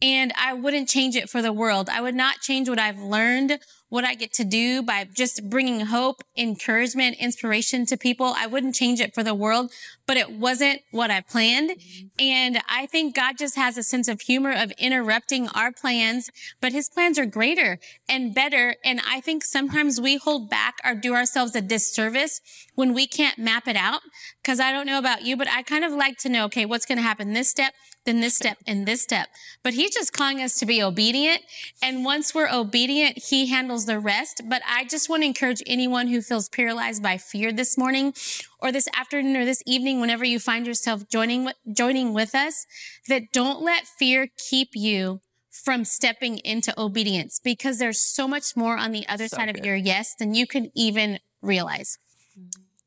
and 0.01 0.33
I 0.35 0.53
wouldn't 0.55 0.89
change 0.89 1.15
it 1.15 1.29
for 1.29 1.43
the 1.43 1.53
world. 1.53 1.89
I 1.89 2.01
would 2.01 2.15
not 2.15 2.41
change 2.41 2.67
what 2.67 2.79
I've 2.79 2.99
learned, 2.99 3.59
what 3.91 4.05
I 4.05 4.15
get 4.15 4.31
to 4.35 4.45
do 4.45 4.81
by 4.81 5.05
just 5.13 5.49
bringing 5.49 5.81
hope, 5.81 6.23
encouragement, 6.37 7.17
inspiration 7.19 7.85
to 7.87 7.97
people. 7.97 8.33
I 8.37 8.47
wouldn't 8.47 8.73
change 8.73 9.01
it 9.01 9.13
for 9.13 9.21
the 9.21 9.35
world, 9.35 9.69
but 10.07 10.15
it 10.15 10.31
wasn't 10.31 10.79
what 10.91 11.11
I 11.11 11.19
planned. 11.19 11.71
Mm-hmm. 11.71 12.07
And 12.17 12.61
I 12.69 12.85
think 12.85 13.13
God 13.13 13.37
just 13.37 13.57
has 13.57 13.77
a 13.77 13.83
sense 13.83 14.07
of 14.07 14.21
humor 14.21 14.53
of 14.53 14.71
interrupting 14.77 15.49
our 15.49 15.73
plans, 15.73 16.29
but 16.61 16.71
his 16.71 16.87
plans 16.87 17.19
are 17.19 17.25
greater 17.25 17.79
and 18.07 18.33
better. 18.33 18.75
And 18.81 19.01
I 19.05 19.19
think 19.19 19.43
sometimes 19.43 19.99
we 19.99 20.15
hold 20.15 20.49
back 20.49 20.75
or 20.85 20.95
do 20.95 21.13
ourselves 21.13 21.53
a 21.53 21.61
disservice 21.61 22.39
when 22.75 22.93
we 22.93 23.07
can't 23.07 23.37
map 23.37 23.67
it 23.67 23.75
out 23.75 24.01
Because 24.41 24.59
I 24.59 24.71
don't 24.71 24.85
know 24.85 24.97
about 24.97 25.23
you, 25.23 25.37
but 25.37 25.47
I 25.47 25.61
kind 25.61 25.83
of 25.83 25.91
like 25.91 26.17
to 26.19 26.29
know, 26.29 26.45
okay, 26.45 26.65
what's 26.65 26.85
going 26.85 26.97
to 26.97 27.03
happen 27.03 27.33
this 27.33 27.49
step, 27.49 27.73
then 28.05 28.21
this 28.21 28.35
step, 28.35 28.57
and 28.65 28.87
this 28.87 29.01
step. 29.01 29.27
But 29.63 29.73
he's 29.73 29.93
just 29.93 30.13
calling 30.13 30.41
us 30.41 30.57
to 30.59 30.65
be 30.65 30.81
obedient. 30.81 31.41
And 31.83 32.03
once 32.03 32.33
we're 32.33 32.49
obedient, 32.51 33.17
he 33.29 33.47
handles 33.47 33.85
the 33.85 33.99
rest. 33.99 34.41
But 34.49 34.61
I 34.67 34.85
just 34.85 35.09
want 35.09 35.23
to 35.23 35.27
encourage 35.27 35.61
anyone 35.67 36.07
who 36.07 36.21
feels 36.21 36.49
paralyzed 36.49 37.03
by 37.03 37.17
fear 37.17 37.51
this 37.51 37.77
morning 37.77 38.13
or 38.59 38.71
this 38.71 38.87
afternoon 38.97 39.35
or 39.35 39.45
this 39.45 39.63
evening, 39.65 40.01
whenever 40.01 40.25
you 40.25 40.39
find 40.39 40.65
yourself 40.65 41.07
joining, 41.07 41.49
joining 41.71 42.13
with 42.13 42.33
us, 42.33 42.65
that 43.07 43.31
don't 43.33 43.61
let 43.61 43.85
fear 43.85 44.27
keep 44.49 44.69
you 44.73 45.21
from 45.51 45.83
stepping 45.83 46.37
into 46.39 46.73
obedience 46.79 47.39
because 47.43 47.77
there's 47.77 47.99
so 47.99 48.27
much 48.27 48.55
more 48.55 48.77
on 48.77 48.91
the 48.91 49.07
other 49.07 49.27
so 49.27 49.35
side 49.37 49.47
good. 49.47 49.59
of 49.59 49.65
your 49.65 49.75
yes 49.75 50.15
than 50.15 50.33
you 50.33 50.47
can 50.47 50.71
even 50.73 51.19
realize. 51.41 51.97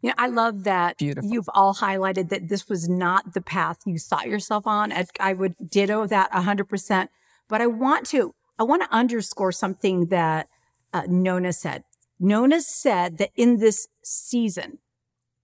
You 0.05 0.11
know, 0.11 0.17
I 0.19 0.27
love 0.27 0.65
that 0.65 0.99
Beautiful. 0.99 1.31
you've 1.31 1.49
all 1.55 1.77
highlighted 1.77 2.29
that 2.29 2.51
this 2.51 2.69
was 2.69 2.91
not 2.91 3.33
the 3.33 3.41
path 3.41 3.79
you 3.87 3.97
sought 3.97 4.27
yourself 4.27 4.67
on. 4.67 4.93
I 5.19 5.33
would 5.33 5.55
ditto 5.67 6.07
that 6.07 6.31
100%. 6.31 7.09
But 7.49 7.63
I 7.63 7.67
want 7.67 8.05
to, 8.09 8.35
I 8.59 8.65
want 8.65 8.83
to 8.83 8.95
underscore 8.95 9.51
something 9.51 10.09
that 10.09 10.49
uh, 10.93 11.05
Nona 11.09 11.55
said. 11.55 11.85
Nona 12.21 12.61
said 12.61 13.17
that 13.17 13.31
in 13.35 13.61
this 13.61 13.89
season 14.03 14.77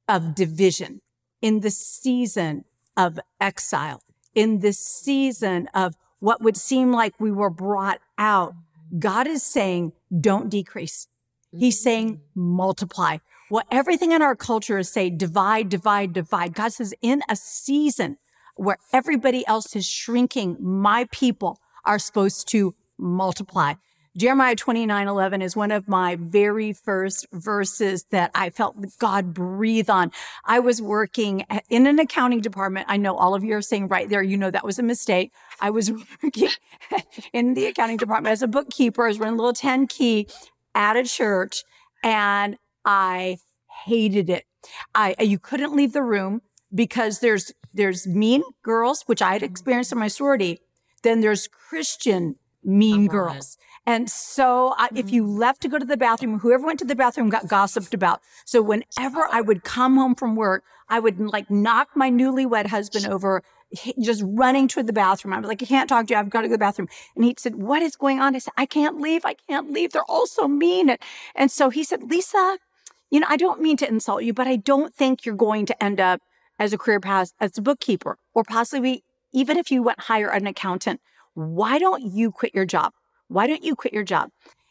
of 0.06 0.34
division, 0.34 1.00
in 1.40 1.60
the 1.60 1.70
season 1.70 2.66
of 2.98 3.18
exile, 3.40 4.02
in 4.34 4.58
this 4.58 4.78
season 4.78 5.70
of 5.72 5.94
what 6.18 6.42
would 6.42 6.58
seem 6.58 6.92
like 6.92 7.14
we 7.18 7.32
were 7.32 7.48
brought 7.48 8.00
out, 8.18 8.52
God 8.98 9.26
is 9.26 9.42
saying, 9.42 9.92
don't 10.20 10.50
decrease. 10.50 11.08
He's 11.50 11.80
saying 11.80 12.20
multiply. 12.34 13.16
What 13.50 13.66
everything 13.73 14.12
in 14.12 14.23
our 14.23 14.37
culture 14.37 14.78
is 14.78 14.88
say 14.88 15.11
divide, 15.11 15.69
divide, 15.71 16.12
divide. 16.12 16.54
God 16.54 16.73
says 16.73 16.95
in 17.02 17.21
a 17.28 17.35
season 17.35 18.16
where 18.54 18.76
everybody 18.92 19.45
else 19.45 19.75
is 19.75 19.88
shrinking, 19.88 20.57
my 20.61 21.09
people 21.11 21.59
are 21.85 21.99
supposed 21.99 22.47
to 22.50 22.76
multiply. 22.97 23.75
Jeremiah 24.16 24.54
29, 24.54 25.09
11 25.09 25.42
is 25.42 25.57
one 25.57 25.73
of 25.73 25.88
my 25.88 26.14
very 26.14 26.73
first 26.73 27.26
verses 27.33 28.04
that 28.12 28.30
I 28.37 28.50
felt 28.50 28.76
God 29.00 29.35
breathe 29.35 29.90
on. 29.90 30.12
I 30.45 30.61
was 30.61 30.80
working 30.80 31.45
in 31.69 31.88
an 31.88 31.99
accounting 31.99 32.42
department. 32.42 32.87
I 32.88 32.99
know 32.99 33.16
all 33.16 33.35
of 33.35 33.42
you 33.42 33.57
are 33.57 33.62
saying 33.62 33.88
right 33.88 34.09
there, 34.09 34.23
you 34.23 34.37
know, 34.37 34.52
that 34.52 34.64
was 34.64 34.78
a 34.78 34.85
mistake. 34.85 35.33
I 35.61 35.71
was 35.71 35.90
working 36.23 36.50
in 37.33 37.54
the 37.54 37.66
accounting 37.66 37.97
department 37.97 38.30
as 38.30 38.42
a 38.42 38.49
bookkeeper. 38.49 39.07
I 39.07 39.09
was 39.09 39.19
running 39.19 39.35
a 39.35 39.42
little 39.42 39.52
10 39.52 39.88
key 39.88 40.28
at 40.73 40.97
a 40.97 41.02
church 41.02 41.64
and 42.04 42.57
I 42.84 43.38
hated 43.84 44.30
it. 44.30 44.44
I, 44.94 45.14
you 45.20 45.38
couldn't 45.38 45.75
leave 45.75 45.92
the 45.92 46.02
room 46.02 46.42
because 46.75 47.20
there's, 47.20 47.52
there's 47.72 48.06
mean 48.06 48.42
girls, 48.62 49.02
which 49.06 49.22
I 49.22 49.32
had 49.32 49.42
experienced 49.42 49.92
in 49.92 49.99
my 49.99 50.08
sorority. 50.08 50.60
Then 51.02 51.20
there's 51.20 51.49
Christian 51.49 52.37
mean 52.62 53.06
girls. 53.06 53.56
And 53.87 54.10
so 54.10 54.75
I, 54.76 54.90
if 54.94 55.10
you 55.10 55.26
left 55.26 55.62
to 55.62 55.68
go 55.68 55.78
to 55.78 55.84
the 55.87 55.96
bathroom, 55.96 56.40
whoever 56.40 56.66
went 56.66 56.78
to 56.80 56.84
the 56.84 56.94
bathroom 56.94 57.30
got 57.30 57.49
gossiped 57.49 57.94
about. 57.94 58.20
So 58.44 58.60
whenever 58.60 59.26
I 59.32 59.40
would 59.40 59.64
come 59.64 59.96
home 59.96 60.14
from 60.14 60.37
work, 60.37 60.62
I 60.88 61.00
would 61.00 61.18
like 61.18 61.50
knock 61.50 61.88
my 61.94 62.10
newlywed 62.10 62.66
husband 62.66 63.06
over 63.06 63.42
just 63.99 64.22
running 64.26 64.68
to 64.68 64.82
the 64.82 64.92
bathroom. 64.92 65.32
I 65.32 65.38
was 65.38 65.49
like, 65.49 65.62
I 65.62 65.66
can't 65.66 65.88
talk 65.88 66.08
to 66.08 66.14
you. 66.14 66.18
I've 66.18 66.28
got 66.28 66.42
to 66.42 66.49
go 66.49 66.52
to 66.52 66.56
the 66.56 66.58
bathroom. 66.58 66.88
And 67.16 67.25
he 67.25 67.34
said, 67.38 67.54
what 67.54 67.82
is 67.82 67.96
going 67.96 68.20
on? 68.20 68.34
I 68.34 68.40
said, 68.40 68.52
I 68.56 68.66
can't 68.66 69.00
leave. 69.00 69.25
I 69.25 69.34
can't 69.49 69.72
leave. 69.72 69.92
They're 69.92 70.02
all 70.02 70.26
so 70.26 70.46
mean. 70.49 70.96
And 71.34 71.50
so 71.50 71.70
he 71.70 71.84
said, 71.84 72.02
Lisa, 72.02 72.58
you 73.10 73.20
know, 73.20 73.26
I 73.28 73.36
don't 73.36 73.60
mean 73.60 73.76
to 73.78 73.88
insult 73.88 74.22
you, 74.22 74.32
but 74.32 74.46
I 74.46 74.56
don't 74.56 74.94
think 74.94 75.24
you're 75.24 75.34
going 75.34 75.66
to 75.66 75.82
end 75.82 76.00
up 76.00 76.20
as 76.58 76.72
a 76.72 76.78
career 76.78 77.00
path 77.00 77.32
as 77.40 77.58
a 77.58 77.62
bookkeeper 77.62 78.18
or 78.34 78.44
possibly 78.44 79.02
even 79.32 79.56
if 79.56 79.70
you 79.70 79.82
went 79.82 80.00
hire 80.00 80.28
an 80.28 80.46
accountant. 80.46 81.00
Why 81.34 81.78
don't 81.78 82.02
you 82.02 82.30
quit 82.30 82.54
your 82.54 82.64
job? 82.64 82.92
Why 83.28 83.46
don't 83.46 83.64
you 83.64 83.74
quit 83.74 83.92
your 83.92 84.04
job? 84.04 84.30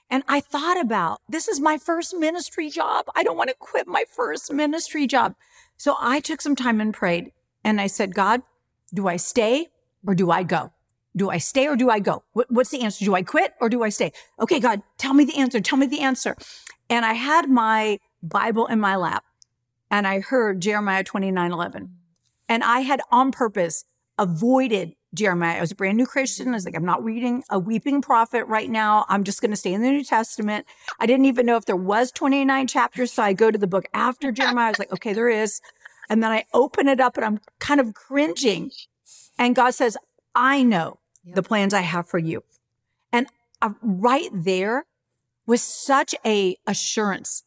And 0.10 0.24
I 0.28 0.40
thought 0.40 0.80
about 0.80 1.22
this 1.30 1.48
is 1.48 1.60
my 1.60 1.78
first 1.78 2.16
ministry 2.16 2.70
job. 2.70 3.06
I 3.16 3.24
don't 3.24 3.38
want 3.38 3.50
to 3.50 3.56
quit 3.58 3.88
my 3.88 4.06
first 4.10 4.52
ministry 4.52 5.08
job. 5.08 5.36
So 5.78 5.96
I 6.00 6.20
took 6.20 6.42
some 6.42 6.56
time 6.56 6.82
and 6.82 6.94
prayed 6.94 7.32
and 7.64 7.80
I 7.80 7.88
said, 7.88 8.16
God, 8.16 8.42
do 8.94 9.08
I 9.08 9.18
stay 9.18 9.68
or 10.06 10.16
do 10.16 10.32
I 10.32 10.44
go? 10.44 10.74
Do 11.16 11.30
I 11.30 11.38
stay 11.38 11.68
or 11.68 11.76
do 11.76 11.90
I 11.90 12.00
go? 12.00 12.24
What's 12.34 12.70
the 12.70 12.82
answer? 12.82 13.06
Do 13.06 13.16
I 13.16 13.24
quit 13.24 13.54
or 13.60 13.70
do 13.70 13.84
I 13.84 13.90
stay? 13.90 14.12
Okay, 14.40 14.60
God, 14.60 14.82
tell 14.98 15.14
me 15.14 15.26
the 15.26 15.38
answer. 15.38 15.60
Tell 15.60 15.78
me 15.78 15.86
the 15.86 16.02
answer. 16.02 16.36
And 16.90 17.06
I 17.06 17.14
had 17.14 17.50
my 17.50 18.00
Bible 18.22 18.68
in 18.68 18.80
my 18.80 18.96
lap 18.96 19.24
and 19.92 20.08
I 20.08 20.20
heard 20.20 20.62
Jeremiah 20.62 21.04
29 21.04 21.52
11. 21.52 21.90
And 22.48 22.64
I 22.64 22.82
had 22.82 23.02
on 23.12 23.32
purpose 23.32 23.86
avoided 24.18 24.96
Jeremiah. 25.14 25.58
I 25.58 25.62
was 25.62 25.72
a 25.72 25.76
brand 25.76 25.98
new 25.98 26.06
Christian. 26.06 26.50
I 26.50 26.52
was 26.52 26.66
like, 26.66 26.76
I'm 26.76 26.86
not 26.86 27.04
reading 27.04 27.44
a 27.50 27.58
weeping 27.58 28.02
prophet 28.02 28.46
right 28.46 28.70
now. 28.70 29.06
I'm 29.10 29.24
just 29.24 29.42
going 29.42 29.52
to 29.52 29.58
stay 29.58 29.74
in 29.74 29.82
the 29.82 29.90
New 29.90 30.04
Testament. 30.04 30.66
I 31.00 31.06
didn't 31.06 31.26
even 31.26 31.46
know 31.46 31.56
if 31.56 31.66
there 31.66 31.76
was 31.76 32.12
29 32.12 32.68
chapters. 32.68 33.14
So 33.14 33.24
I 33.24 33.34
go 33.34 33.50
to 33.50 33.58
the 33.58 33.68
book 33.68 33.86
after 33.94 34.32
Jeremiah. 34.32 34.68
I 34.68 34.70
was 34.72 34.80
like, 34.80 34.92
okay, 34.94 35.14
there 35.14 35.30
is. 35.30 35.62
And 36.10 36.22
then 36.22 36.32
I 36.32 36.46
open 36.54 36.88
it 36.88 37.00
up 37.00 37.18
and 37.18 37.26
I'm 37.26 37.40
kind 37.60 37.80
of 37.80 37.94
cringing. 37.94 38.72
And 39.38 39.56
God 39.56 39.72
says, 39.72 39.98
I 40.36 40.64
know 40.64 41.00
yep. 41.24 41.36
the 41.36 41.44
plans 41.44 41.74
I 41.74 41.82
have 41.82 42.08
for 42.08 42.20
you. 42.20 42.44
And 43.12 43.28
uh, 43.62 43.72
right 43.82 44.30
there 44.34 44.86
was 45.48 45.62
such 45.62 46.14
a 46.26 46.58
assurance 46.68 47.44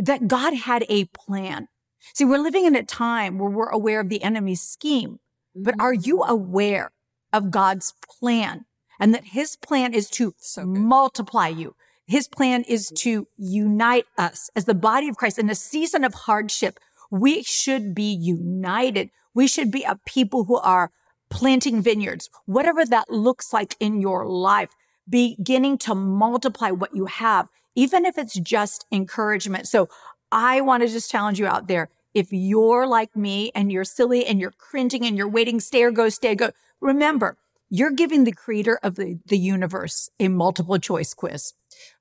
that 0.00 0.28
God 0.28 0.54
had 0.54 0.84
a 0.88 1.04
plan. 1.06 1.68
See, 2.14 2.24
we're 2.24 2.38
living 2.38 2.64
in 2.64 2.74
a 2.74 2.82
time 2.82 3.38
where 3.38 3.50
we're 3.50 3.68
aware 3.68 4.00
of 4.00 4.08
the 4.08 4.22
enemy's 4.22 4.62
scheme, 4.62 5.18
but 5.54 5.74
are 5.78 5.92
you 5.92 6.18
mm-hmm. 6.18 6.32
aware 6.32 6.92
of 7.32 7.50
God's 7.50 7.94
plan 8.20 8.64
and 8.98 9.14
that 9.14 9.24
his 9.26 9.56
plan 9.56 9.94
is 9.94 10.08
to 10.10 10.34
so 10.38 10.64
multiply 10.64 11.48
you? 11.48 11.74
His 12.06 12.26
plan 12.26 12.64
is 12.66 12.86
mm-hmm. 12.86 12.94
to 12.96 13.28
unite 13.36 14.06
us 14.16 14.50
as 14.56 14.64
the 14.64 14.74
body 14.74 15.08
of 15.08 15.16
Christ 15.16 15.38
in 15.38 15.50
a 15.50 15.54
season 15.54 16.04
of 16.04 16.14
hardship. 16.14 16.78
We 17.10 17.42
should 17.42 17.94
be 17.94 18.12
united. 18.12 19.10
We 19.34 19.46
should 19.46 19.70
be 19.70 19.84
a 19.84 19.98
people 20.06 20.44
who 20.44 20.56
are 20.58 20.90
planting 21.28 21.80
vineyards, 21.80 22.28
whatever 22.46 22.84
that 22.84 23.10
looks 23.10 23.52
like 23.52 23.76
in 23.78 24.00
your 24.00 24.26
life, 24.26 24.70
beginning 25.10 25.76
to 25.78 25.94
multiply 25.94 26.70
what 26.70 26.94
you 26.94 27.06
have 27.06 27.48
even 27.74 28.04
if 28.04 28.18
it's 28.18 28.34
just 28.34 28.86
encouragement. 28.90 29.68
So 29.68 29.88
I 30.32 30.60
want 30.60 30.82
to 30.82 30.88
just 30.88 31.10
challenge 31.10 31.38
you 31.38 31.46
out 31.46 31.68
there. 31.68 31.88
If 32.14 32.28
you're 32.32 32.86
like 32.86 33.16
me 33.16 33.52
and 33.54 33.70
you're 33.70 33.84
silly 33.84 34.26
and 34.26 34.40
you're 34.40 34.50
cringing 34.50 35.04
and 35.06 35.16
you're 35.16 35.28
waiting, 35.28 35.60
stay 35.60 35.82
or 35.82 35.90
go, 35.90 36.08
stay 36.08 36.32
or 36.32 36.34
go, 36.34 36.50
remember, 36.80 37.36
you're 37.68 37.92
giving 37.92 38.24
the 38.24 38.32
creator 38.32 38.78
of 38.82 38.96
the, 38.96 39.18
the 39.26 39.38
universe 39.38 40.10
a 40.18 40.28
multiple 40.28 40.78
choice 40.78 41.14
quiz. 41.14 41.54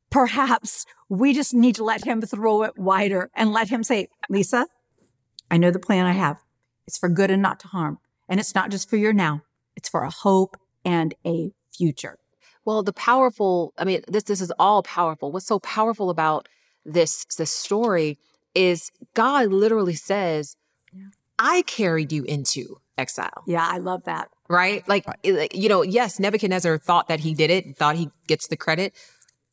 Perhaps 0.10 0.86
we 1.08 1.34
just 1.34 1.54
need 1.54 1.75
to 1.75 1.84
let 1.84 2.04
him 2.04 2.22
throw 2.22 2.63
it 2.63 2.78
wider 2.78 3.30
and 3.36 3.54
let 3.54 3.70
him 3.70 3.84
say, 3.84 4.10
Lisa, 4.30 4.68
I 5.51 5.58
know 5.58 5.70
the 5.70 5.80
plan 5.80 6.08
I 6.08 6.13
have. 6.13 6.38
It's 6.88 6.98
for 6.98 7.10
good 7.10 7.30
and 7.30 7.42
not 7.42 7.60
to 7.60 7.68
harm. 7.68 8.00
And 8.28 8.39
it's 8.39 8.56
not 8.56 8.72
just 8.72 8.89
for 8.89 8.98
your 8.98 9.13
now. 9.13 9.44
It's 9.75 9.89
for 9.89 10.01
a 10.01 10.10
hope 10.10 10.58
and 10.84 11.13
a 11.25 11.51
future. 11.72 12.18
Well, 12.66 12.84
the 12.84 12.94
powerful, 12.94 13.74
I 13.78 13.86
mean, 13.86 14.01
this 14.08 14.24
this 14.24 14.42
is 14.42 14.51
all 14.60 14.84
powerful. 14.84 15.32
What's 15.32 15.48
so 15.48 15.60
powerful 15.60 16.10
about 16.10 16.48
this 16.86 17.25
this 17.38 17.51
story 17.51 18.18
is 18.56 18.92
God 19.13 19.51
literally 19.51 19.96
says, 19.96 20.56
yeah. 20.94 21.08
I 21.38 21.62
carried 21.63 22.12
you 22.12 22.24
into 22.24 22.80
exile. 22.98 23.44
Yeah, 23.48 23.68
I 23.68 23.78
love 23.78 24.04
that. 24.06 24.30
Right? 24.50 24.88
Like, 24.88 25.08
right. 25.08 25.54
you 25.54 25.70
know, 25.70 25.84
yes, 25.84 26.20
Nebuchadnezzar 26.20 26.78
thought 26.80 27.08
that 27.08 27.22
he 27.22 27.34
did 27.34 27.50
it, 27.50 27.78
thought 27.78 27.96
he 27.96 28.10
gets 28.28 28.48
the 28.48 28.58
credit, 28.58 28.94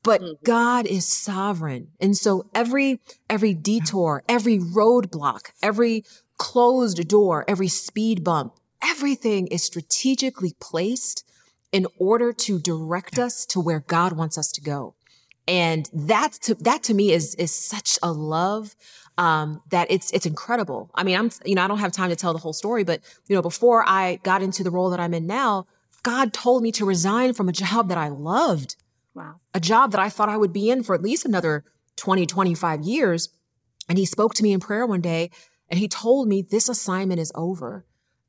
but 0.03 0.21
mm-hmm. 0.21 0.45
God 0.45 0.87
is 0.87 1.07
sovereign. 1.07 1.89
And 2.01 2.17
so 2.17 2.47
every 2.55 3.01
every 3.29 3.55
detour, 3.55 4.23
every 4.29 4.59
roadblock, 4.59 5.51
every 5.63 6.05
closed 6.39 7.07
door, 7.09 7.45
every 7.49 7.69
speed 7.69 8.25
bump, 8.25 8.55
everything 8.83 9.47
is 9.49 9.65
strategically 9.65 10.55
placed 10.61 11.25
in 11.73 11.87
order 11.99 12.33
to 12.33 12.59
direct 12.59 13.19
us 13.19 13.45
to 13.47 13.61
where 13.61 13.81
God 13.81 14.13
wants 14.13 14.39
us 14.39 14.51
to 14.53 14.61
go. 14.61 14.95
And 15.49 15.89
that 15.93 16.33
to, 16.43 16.55
that 16.57 16.83
to 16.85 16.95
me 16.95 17.13
is, 17.13 17.35
is 17.37 17.55
such 17.55 17.99
a 18.03 18.11
love, 18.11 18.75
um, 19.19 19.63
that 19.71 19.87
it's, 19.91 20.11
it's 20.11 20.27
incredible. 20.27 20.91
I 20.95 21.05
mean, 21.05 21.17
I'm, 21.17 21.31
you 21.45 21.55
know, 21.55 21.63
I 21.63 21.69
don't 21.69 21.79
have 21.79 21.93
time 21.93 22.11
to 22.11 22.17
tell 22.17 22.33
the 22.33 22.39
whole 22.39 22.53
story, 22.53 22.85
but, 22.85 23.01
you 23.29 23.37
know, 23.37 23.43
before 23.43 23.85
I 23.87 24.17
got 24.23 24.43
into 24.43 24.65
the 24.65 24.71
role 24.71 24.91
that 24.91 25.01
I'm 25.01 25.15
in 25.15 25.27
now, 25.27 25.67
God 26.03 26.33
told 26.33 26.63
me 26.63 26.73
to 26.73 26.85
resign 26.85 27.33
from 27.33 27.49
a 27.49 27.53
job 27.53 27.89
that 27.89 27.99
I 27.99 28.09
loved. 28.09 28.77
Wow. 29.15 29.41
A 29.55 29.61
job 29.61 29.93
that 29.93 30.01
I 30.01 30.09
thought 30.09 30.29
I 30.29 30.37
would 30.37 30.53
be 30.53 30.69
in 30.69 30.83
for 30.83 30.95
at 30.95 31.03
least 31.03 31.25
another 31.25 31.65
20, 31.97 32.27
25 32.27 32.83
years. 32.83 33.29
And 33.89 33.99
he 33.99 34.05
spoke 34.05 34.35
to 34.35 34.43
me 34.43 34.53
in 34.53 34.61
prayer 34.61 34.87
one 34.87 35.01
day 35.01 35.31
and 35.69 35.79
he 35.79 35.89
told 35.89 36.29
me 36.29 36.43
this 36.43 36.69
assignment 36.69 37.21
is 37.21 37.33
over. 37.35 37.85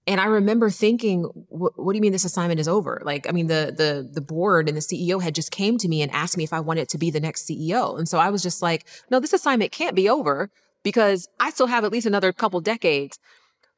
And 0.08 0.22
I 0.22 0.26
remember 0.26 0.70
thinking, 0.70 1.24
what, 1.50 1.76
do 1.76 1.94
you 1.94 2.02
mean 2.02 2.14
this 2.14 2.24
assignment 2.24 2.62
is 2.62 2.68
over? 2.68 3.02
Like, 3.04 3.28
I 3.28 3.34
mean, 3.34 3.48
the, 3.48 3.74
the, 3.76 4.10
the 4.10 4.22
board 4.22 4.70
and 4.70 4.78
the 4.78 4.82
CEO 4.82 5.22
had 5.22 5.36
just 5.36 5.52
came 5.52 5.78
to 5.80 5.90
me 5.90 6.02
and 6.02 6.10
asked 6.14 6.38
me 6.38 6.46
if 6.46 6.54
I 6.54 6.62
wanted 6.62 6.88
to 6.90 6.98
be 6.98 7.12
the 7.12 7.20
next 7.20 7.46
CEO. 7.48 7.98
And 7.98 8.08
so 8.08 8.18
I 8.18 8.30
was 8.30 8.42
just 8.42 8.62
like, 8.62 8.88
no, 9.12 9.20
this 9.20 9.34
assignment 9.34 9.74
can't 9.74 9.98
be 9.98 10.08
over 10.08 10.50
because 10.82 11.28
I 11.42 11.50
still 11.50 11.68
have 11.68 11.84
at 11.84 11.92
least 11.92 12.08
another 12.08 12.32
couple 12.32 12.62
decades. 12.62 13.20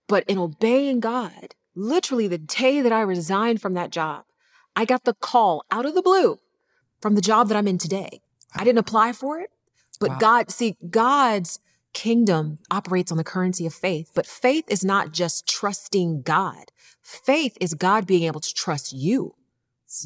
But 0.07 0.23
in 0.27 0.37
obeying 0.37 0.99
God, 0.99 1.55
literally 1.73 2.27
the 2.27 2.37
day 2.37 2.81
that 2.81 2.91
I 2.91 3.01
resigned 3.01 3.59
from 3.59 3.73
that 3.73 3.89
job, 3.89 4.25
I 4.75 4.85
got 4.85 5.05
the 5.05 5.15
call 5.15 5.63
out 5.71 5.87
of 5.87 5.95
the 5.95 6.03
blue 6.03 6.37
from 7.01 7.15
the 7.15 7.21
job 7.21 7.47
that 7.47 7.57
I'm 7.57 7.67
in 7.67 7.79
today. 7.79 8.21
I 8.55 8.63
didn't 8.63 8.79
apply 8.79 9.13
for 9.13 9.39
it, 9.39 9.49
but 9.99 10.11
Wow. 10.11 10.17
God, 10.19 10.51
see, 10.51 10.77
God's 10.89 11.59
kingdom 11.93 12.59
operates 12.71 13.11
on 13.11 13.17
the 13.17 13.23
currency 13.23 13.65
of 13.65 13.73
faith, 13.73 14.11
but 14.13 14.25
faith 14.25 14.65
is 14.67 14.83
not 14.85 15.11
just 15.11 15.47
trusting 15.47 16.21
God. 16.21 16.71
Faith 17.01 17.57
is 17.59 17.73
God 17.73 18.05
being 18.07 18.23
able 18.23 18.39
to 18.39 18.53
trust 18.53 18.93
you. 18.93 19.35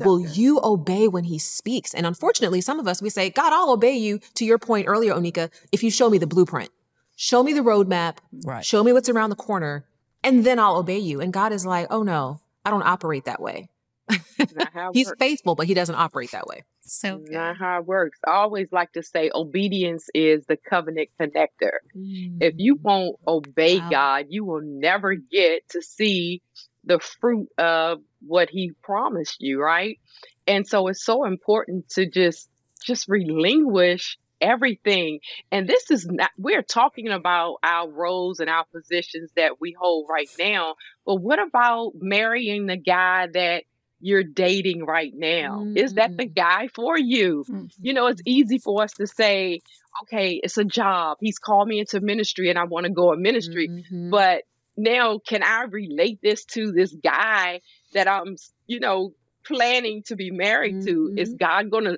Will 0.06 0.20
you 0.22 0.60
obey 0.64 1.08
when 1.10 1.26
he 1.26 1.38
speaks? 1.38 1.94
And 1.94 2.06
unfortunately, 2.06 2.62
some 2.62 2.80
of 2.80 2.88
us, 2.88 3.02
we 3.02 3.10
say, 3.10 3.30
God, 3.30 3.52
I'll 3.52 3.72
obey 3.72 3.96
you 3.98 4.20
to 4.36 4.46
your 4.46 4.58
point 4.58 4.88
earlier, 4.88 5.14
Oneka, 5.14 5.52
if 5.74 5.84
you 5.84 5.92
show 5.92 6.10
me 6.10 6.18
the 6.18 6.28
blueprint, 6.28 6.70
show 7.18 7.44
me 7.44 7.52
the 7.52 7.62
roadmap, 7.62 8.18
Right. 8.46 8.66
show 8.66 8.82
me 8.84 8.94
what's 8.94 9.10
around 9.10 9.30
the 9.30 9.36
corner, 9.36 9.86
and 10.24 10.46
then 10.46 10.58
I'll 10.58 10.78
obey 10.78 11.00
you. 11.00 11.20
And 11.20 11.34
God 11.34 11.52
is 11.52 11.66
like, 11.66 11.88
oh 11.90 12.04
no, 12.04 12.40
I 12.64 12.70
don't 12.70 12.84
operate 12.84 13.26
that 13.26 13.42
way. 13.42 13.68
Not 14.10 14.74
how 14.74 14.90
it 14.90 14.94
He's 14.94 15.12
faithful, 15.20 15.56
but 15.56 15.68
he 15.68 15.74
doesn't 15.74 15.96
operate 15.96 16.32
that 16.32 16.48
way. 16.48 16.64
So 16.86 17.18
good. 17.18 17.32
Not 17.32 17.58
how 17.58 17.80
it 17.80 17.86
works. 17.86 18.20
I 18.28 18.32
always 18.32 18.68
like 18.72 18.92
to 18.94 19.04
say 19.04 19.32
obedience 19.34 20.10
is 20.14 20.46
the 20.46 20.58
covenant 20.58 21.10
connector. 21.20 21.78
If 21.94 22.56
you 22.58 22.76
mm. 22.76 22.82
won't 22.82 23.16
obey 23.26 23.80
Wow. 23.80 23.90
God, 23.90 24.26
you 24.30 24.44
will 24.44 24.62
never 24.62 25.16
get 25.16 25.68
to 25.70 25.82
see 25.82 26.42
the 26.84 27.00
fruit 27.00 27.48
of 27.58 28.00
what 28.20 28.50
he 28.50 28.72
promised 28.84 29.38
you, 29.40 29.62
right? 29.62 29.98
And 30.46 30.68
so 30.68 30.90
it's 30.90 31.04
so 31.04 31.26
important 31.26 31.90
to 31.92 32.10
just 32.10 32.50
just 32.84 33.08
relinquish 33.08 34.18
everything. 34.42 35.20
And 35.52 35.68
this 35.70 35.90
is 35.90 36.06
not 36.06 36.32
we're 36.38 36.62
talking 36.62 37.08
about 37.08 37.58
our 37.64 37.90
roles 37.90 38.40
and 38.42 38.50
our 38.50 38.66
positions 38.66 39.32
that 39.38 39.62
we 39.62 39.74
hold 39.80 40.08
right 40.10 40.30
now, 40.38 40.76
but 41.06 41.16
what 41.16 41.40
about 41.40 41.94
marrying 41.96 42.66
the 42.66 42.78
guy 42.78 43.28
that 43.34 43.64
you're 44.04 44.24
dating 44.24 44.86
right 44.86 45.14
now? 45.16 45.64
Is 45.76 45.94
that 45.96 46.18
the 46.18 46.26
guy 46.26 46.68
for 46.76 46.98
you? 46.98 47.46
Mhm. 47.50 47.70
you 47.82 47.94
know, 47.94 48.08
it's 48.08 48.22
easy 48.26 48.58
for 48.60 48.84
us 48.84 48.94
to 48.94 49.08
say, 49.08 49.62
okay, 50.04 50.40
it's 50.44 50.58
a 50.58 50.64
job. 50.66 51.18
He's 51.22 51.40
called 51.40 51.68
me 51.68 51.80
into 51.80 52.00
ministry 52.02 52.50
and 52.50 52.60
I 52.60 52.66
want 52.66 52.86
to 52.86 52.92
go 52.92 53.14
in 53.14 53.22
ministry. 53.22 53.70
Mhm. 53.70 54.10
But 54.12 54.44
now, 54.76 55.20
can 55.20 55.42
I 55.44 55.64
relate 55.64 56.20
this 56.22 56.46
to 56.56 56.72
this 56.72 56.94
guy 57.04 57.62
that 57.94 58.08
I'm, 58.08 58.36
you 58.68 58.80
know, 58.80 59.14
planning 59.46 60.04
to 60.08 60.16
be 60.16 60.32
married 60.32 60.84
to? 60.86 61.14
Is 61.18 61.34
God 61.40 61.70
going 61.70 61.84
to, 61.86 61.98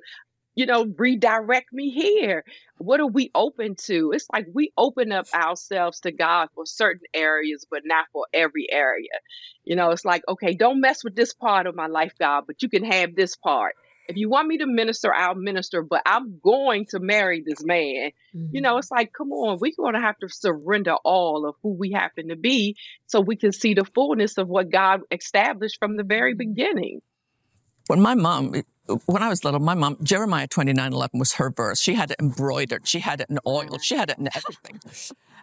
you 0.56 0.64
know, 0.66 0.86
redirect 0.98 1.72
me 1.72 1.90
here? 1.90 2.44
What 2.78 2.98
are 2.98 3.06
we 3.06 3.30
open 3.34 3.76
to? 3.84 4.12
It's 4.12 4.26
like 4.32 4.46
we 4.52 4.72
open 4.76 5.12
up 5.12 5.26
ourselves 5.32 6.00
to 6.00 6.10
God 6.10 6.48
for 6.54 6.64
certain 6.66 7.06
areas, 7.14 7.66
but 7.70 7.82
not 7.84 8.06
for 8.12 8.26
every 8.32 8.66
area. 8.72 9.10
You 9.64 9.76
know, 9.76 9.90
it's 9.90 10.04
like, 10.04 10.22
okay, 10.26 10.54
don't 10.54 10.80
mess 10.80 11.04
with 11.04 11.14
this 11.14 11.34
part 11.34 11.66
of 11.66 11.76
my 11.76 11.86
life, 11.86 12.14
God, 12.18 12.44
but 12.46 12.62
you 12.62 12.70
can 12.70 12.84
have 12.84 13.14
this 13.14 13.36
part. 13.36 13.74
If 14.08 14.16
you 14.16 14.30
want 14.30 14.48
me 14.48 14.58
to 14.58 14.66
minister, 14.66 15.12
I'll 15.12 15.34
minister, 15.34 15.82
but 15.82 16.00
I'm 16.06 16.38
going 16.42 16.86
to 16.90 17.00
marry 17.00 17.42
this 17.44 17.62
man. 17.62 18.12
You 18.32 18.60
know, 18.60 18.70
mm-hmm. 18.70 18.78
it's 18.78 18.90
like, 18.90 19.12
come 19.12 19.32
on, 19.32 19.58
we're 19.60 19.72
going 19.76 19.94
to 19.94 20.00
have 20.00 20.16
to 20.18 20.28
surrender 20.28 20.94
all 21.04 21.46
of 21.46 21.56
who 21.62 21.74
we 21.74 21.92
happen 21.92 22.28
to 22.28 22.36
be 22.36 22.76
so 23.06 23.20
we 23.20 23.36
can 23.36 23.52
see 23.52 23.74
the 23.74 23.84
fullness 23.84 24.38
of 24.38 24.48
what 24.48 24.70
God 24.70 25.00
established 25.10 25.78
from 25.80 25.96
the 25.96 26.04
very 26.04 26.32
mm-hmm. 26.32 26.52
beginning. 26.52 27.02
When 27.88 28.00
my 28.00 28.14
mom, 28.14 28.54
when 29.06 29.22
I 29.22 29.28
was 29.28 29.44
little, 29.44 29.60
my 29.60 29.74
mom, 29.74 29.98
Jeremiah 30.02 30.46
twenty 30.46 30.72
nine 30.72 30.92
eleven 30.92 31.18
was 31.18 31.34
her 31.34 31.50
verse. 31.50 31.80
She 31.80 31.94
had 31.94 32.10
it 32.10 32.16
embroidered. 32.20 32.86
She 32.86 33.00
had 33.00 33.20
it 33.20 33.30
in 33.30 33.38
oil. 33.46 33.64
Mm-hmm. 33.64 33.76
She 33.80 33.96
had 33.96 34.10
it 34.10 34.18
in 34.18 34.28
everything. 34.34 34.80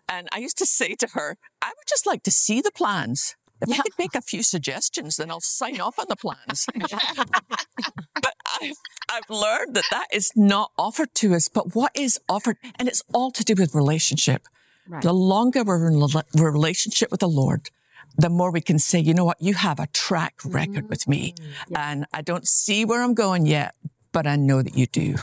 And 0.10 0.28
I 0.32 0.40
used 0.40 0.58
to 0.58 0.66
say 0.66 0.96
to 0.96 1.08
her, 1.14 1.38
I 1.62 1.68
would 1.68 1.88
just 1.88 2.06
like 2.06 2.24
to 2.24 2.32
see 2.32 2.62
the 2.62 2.72
plans. 2.72 3.36
If 3.62 3.72
I 3.72 3.82
could 3.82 3.94
make 3.98 4.16
a 4.16 4.22
few 4.22 4.44
suggestions, 4.44 5.16
then 5.16 5.32
I'll 5.32 5.40
sign 5.40 5.80
off 5.80 5.98
on 5.98 6.08
the 6.10 6.18
plans. 6.18 6.68
but 6.76 8.34
I've, 8.62 8.76
I've 9.10 9.30
learned 9.30 9.76
that 9.76 9.86
that 9.90 10.08
is 10.12 10.32
not 10.36 10.72
offered 10.78 11.14
to 11.16 11.34
us, 11.34 11.48
but 11.48 11.74
what 11.74 11.92
is 11.96 12.20
offered, 12.28 12.58
and 12.78 12.90
it's 12.90 13.04
all 13.14 13.32
to 13.32 13.44
do 13.44 13.54
with 13.58 13.74
relationship. 13.74 14.48
Right. 14.88 15.02
The 15.02 15.14
longer 15.14 15.64
we're 15.64 15.88
in 15.88 15.96
a 15.96 16.44
relationship 16.44 17.10
with 17.10 17.22
the 17.22 17.30
Lord, 17.30 17.70
the 18.18 18.30
more 18.30 18.52
we 18.52 18.62
can 18.62 18.80
say, 18.80 19.00
you 19.00 19.14
know 19.14 19.26
what, 19.26 19.42
you 19.42 19.54
have 19.54 19.80
a 19.80 19.88
track 19.88 20.36
record 20.46 20.76
mm-hmm. 20.76 20.88
with 20.88 21.08
me. 21.08 21.34
And 21.76 22.06
I 22.14 22.22
don't 22.22 22.48
see 22.48 22.86
where 22.86 23.02
I'm 23.02 23.14
going 23.14 23.46
yet, 23.46 23.76
but 24.12 24.28
I 24.28 24.36
know 24.36 24.62
that 24.62 24.78
you 24.78 24.86
do. 24.86 25.16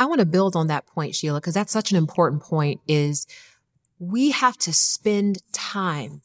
I 0.00 0.06
want 0.06 0.20
to 0.20 0.26
build 0.26 0.56
on 0.56 0.68
that 0.68 0.86
point, 0.86 1.14
Sheila, 1.14 1.40
because 1.40 1.54
that's 1.54 1.72
such 1.72 1.90
an 1.90 1.96
important 1.96 2.42
point 2.42 2.80
is 2.86 3.26
we 3.98 4.30
have 4.30 4.56
to 4.58 4.72
spend 4.72 5.38
time 5.52 6.22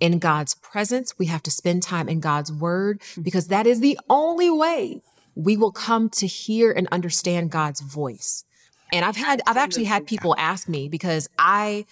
in 0.00 0.18
God's 0.18 0.54
presence. 0.54 1.18
We 1.18 1.26
have 1.26 1.42
to 1.44 1.50
spend 1.50 1.82
time 1.82 2.08
in 2.08 2.20
God's 2.20 2.52
word 2.52 3.00
mm. 3.00 3.24
because 3.24 3.48
that 3.48 3.66
is 3.66 3.80
the 3.80 3.98
only 4.08 4.50
way 4.50 5.02
we 5.34 5.56
will 5.56 5.72
come 5.72 6.08
to 6.10 6.26
hear 6.26 6.70
and 6.72 6.88
understand 6.88 7.50
God's 7.50 7.80
voice. 7.80 8.44
And 8.92 9.04
I've 9.04 9.16
had, 9.16 9.42
I've 9.46 9.56
actually 9.56 9.84
had 9.84 10.06
people 10.06 10.34
ask 10.38 10.68
me 10.68 10.88
because 10.88 11.28
I, 11.38 11.84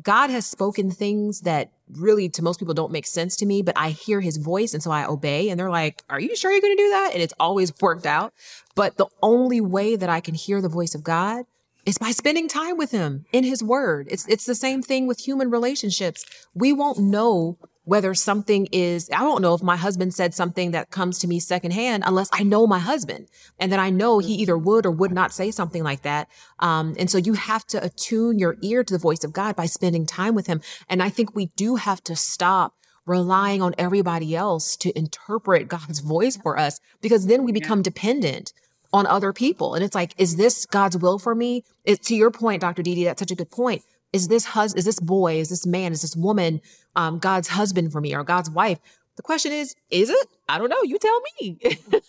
God 0.00 0.30
has 0.30 0.46
spoken 0.46 0.90
things 0.90 1.42
that 1.42 1.70
really 1.90 2.28
to 2.30 2.42
most 2.42 2.58
people 2.58 2.74
don't 2.74 2.92
make 2.92 3.06
sense 3.06 3.36
to 3.36 3.46
me, 3.46 3.62
but 3.62 3.76
I 3.76 3.90
hear 3.90 4.20
his 4.20 4.38
voice 4.38 4.72
and 4.72 4.82
so 4.82 4.90
I 4.90 5.04
obey. 5.06 5.50
And 5.50 5.58
they're 5.58 5.70
like, 5.70 6.02
Are 6.08 6.20
you 6.20 6.34
sure 6.36 6.50
you're 6.50 6.60
going 6.60 6.76
to 6.76 6.82
do 6.82 6.90
that? 6.90 7.10
And 7.12 7.22
it's 7.22 7.34
always 7.38 7.72
worked 7.80 8.06
out. 8.06 8.32
But 8.74 8.96
the 8.96 9.06
only 9.22 9.60
way 9.60 9.96
that 9.96 10.08
I 10.08 10.20
can 10.20 10.34
hear 10.34 10.60
the 10.60 10.68
voice 10.68 10.94
of 10.94 11.02
God 11.02 11.44
is 11.84 11.98
by 11.98 12.12
spending 12.12 12.48
time 12.48 12.76
with 12.76 12.92
him 12.92 13.26
in 13.32 13.44
his 13.44 13.62
word. 13.62 14.06
It's 14.10 14.26
it's 14.28 14.46
the 14.46 14.54
same 14.54 14.82
thing 14.82 15.06
with 15.06 15.20
human 15.20 15.50
relationships. 15.50 16.24
We 16.54 16.72
won't 16.72 16.98
know 16.98 17.58
whether 17.84 18.14
something 18.14 18.68
is 18.70 19.10
I 19.12 19.20
don't 19.20 19.42
know 19.42 19.54
if 19.54 19.62
my 19.62 19.76
husband 19.76 20.14
said 20.14 20.34
something 20.34 20.70
that 20.70 20.90
comes 20.90 21.18
to 21.18 21.28
me 21.28 21.40
secondhand 21.40 22.04
unless 22.06 22.28
I 22.32 22.42
know 22.42 22.66
my 22.66 22.78
husband. 22.78 23.28
And 23.58 23.72
then 23.72 23.80
I 23.80 23.90
know 23.90 24.18
he 24.18 24.34
either 24.34 24.56
would 24.56 24.86
or 24.86 24.90
would 24.90 25.12
not 25.12 25.32
say 25.32 25.50
something 25.50 25.82
like 25.82 26.02
that. 26.02 26.28
Um, 26.60 26.94
and 26.98 27.10
so 27.10 27.18
you 27.18 27.34
have 27.34 27.66
to 27.68 27.82
attune 27.82 28.38
your 28.38 28.56
ear 28.62 28.84
to 28.84 28.94
the 28.94 28.98
voice 28.98 29.24
of 29.24 29.32
God 29.32 29.56
by 29.56 29.66
spending 29.66 30.06
time 30.06 30.34
with 30.34 30.46
him. 30.46 30.60
And 30.88 31.02
I 31.02 31.08
think 31.08 31.34
we 31.34 31.46
do 31.56 31.76
have 31.76 32.02
to 32.04 32.14
stop 32.14 32.74
relying 33.04 33.60
on 33.60 33.74
everybody 33.78 34.36
else 34.36 34.76
to 34.76 34.96
interpret 34.96 35.66
God's 35.68 35.98
voice 35.98 36.36
for 36.36 36.56
us 36.56 36.78
because 37.00 37.26
then 37.26 37.44
we 37.44 37.50
become 37.50 37.82
dependent 37.82 38.52
on 38.92 39.06
other 39.06 39.32
people. 39.32 39.74
And 39.74 39.82
it's 39.82 39.94
like, 39.94 40.14
is 40.18 40.36
this 40.36 40.66
God's 40.66 40.96
will 40.96 41.18
for 41.18 41.34
me? 41.34 41.64
It, 41.84 42.02
to 42.04 42.14
your 42.14 42.30
point, 42.30 42.60
Dr. 42.60 42.82
DeeDee, 42.82 43.04
that's 43.04 43.20
such 43.20 43.30
a 43.30 43.34
good 43.34 43.50
point. 43.50 43.82
Is 44.12 44.28
this 44.28 44.44
hus- 44.44 44.74
is 44.74 44.84
this 44.84 45.00
boy, 45.00 45.36
is 45.36 45.48
this 45.48 45.66
man, 45.66 45.92
is 45.92 46.02
this 46.02 46.16
woman, 46.16 46.60
um, 46.96 47.18
God's 47.18 47.48
husband 47.48 47.92
for 47.92 48.00
me 48.00 48.14
or 48.14 48.24
God's 48.24 48.50
wife? 48.50 48.78
The 49.16 49.22
question 49.22 49.52
is, 49.52 49.74
is 49.90 50.10
it? 50.10 50.28
I 50.48 50.58
don't 50.58 50.68
know. 50.68 50.82
You 50.82 50.98
tell 50.98 51.20
me. 51.40 51.58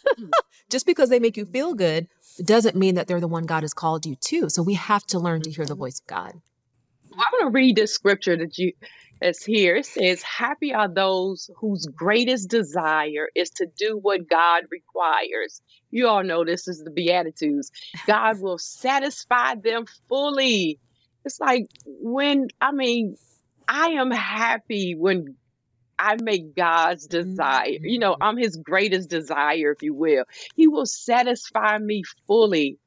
Just 0.69 0.85
because 0.85 1.09
they 1.09 1.19
make 1.19 1.37
you 1.37 1.45
feel 1.45 1.73
good 1.73 2.07
doesn't 2.43 2.75
mean 2.75 2.95
that 2.95 3.07
they're 3.07 3.19
the 3.19 3.27
one 3.27 3.45
God 3.45 3.63
has 3.63 3.73
called 3.73 4.05
you 4.05 4.15
to. 4.15 4.49
So 4.49 4.63
we 4.63 4.73
have 4.73 5.05
to 5.07 5.19
learn 5.19 5.41
to 5.41 5.51
hear 5.51 5.65
the 5.65 5.75
voice 5.75 5.99
of 5.99 6.07
God. 6.07 6.41
I'm 7.13 7.39
going 7.39 7.51
to 7.51 7.55
read 7.55 7.75
this 7.75 7.93
scripture 7.93 8.35
that 8.37 8.57
you 8.57 8.73
that's 9.23 9.45
here. 9.45 9.77
It 9.77 9.85
says, 9.85 10.21
Happy 10.21 10.73
are 10.73 10.87
those 10.93 11.49
whose 11.57 11.85
greatest 11.85 12.49
desire 12.49 13.29
is 13.35 13.49
to 13.51 13.67
do 13.77 13.97
what 14.01 14.29
God 14.29 14.63
requires. 14.69 15.61
You 15.91 16.07
all 16.07 16.23
know 16.23 16.43
this 16.43 16.67
is 16.67 16.83
the 16.83 16.91
Beatitudes. 16.91 17.71
God 18.07 18.41
will 18.41 18.57
satisfy 18.57 19.55
them 19.55 19.85
fully. 20.09 20.79
It's 21.25 21.39
like 21.39 21.67
when, 21.85 22.47
I 22.59 22.71
mean, 22.71 23.15
I 23.67 23.89
am 23.89 24.11
happy 24.11 24.95
when 24.95 25.35
I 25.97 26.17
make 26.21 26.55
God's 26.55 27.07
desire. 27.07 27.77
You 27.81 27.99
know, 27.99 28.13
mm-hmm. 28.13 28.23
I'm 28.23 28.37
his 28.37 28.57
greatest 28.57 29.09
desire, 29.09 29.71
if 29.71 29.81
you 29.81 29.93
will. 29.93 30.25
He 30.55 30.67
will 30.67 30.85
satisfy 30.85 31.77
me 31.77 32.03
fully. 32.27 32.77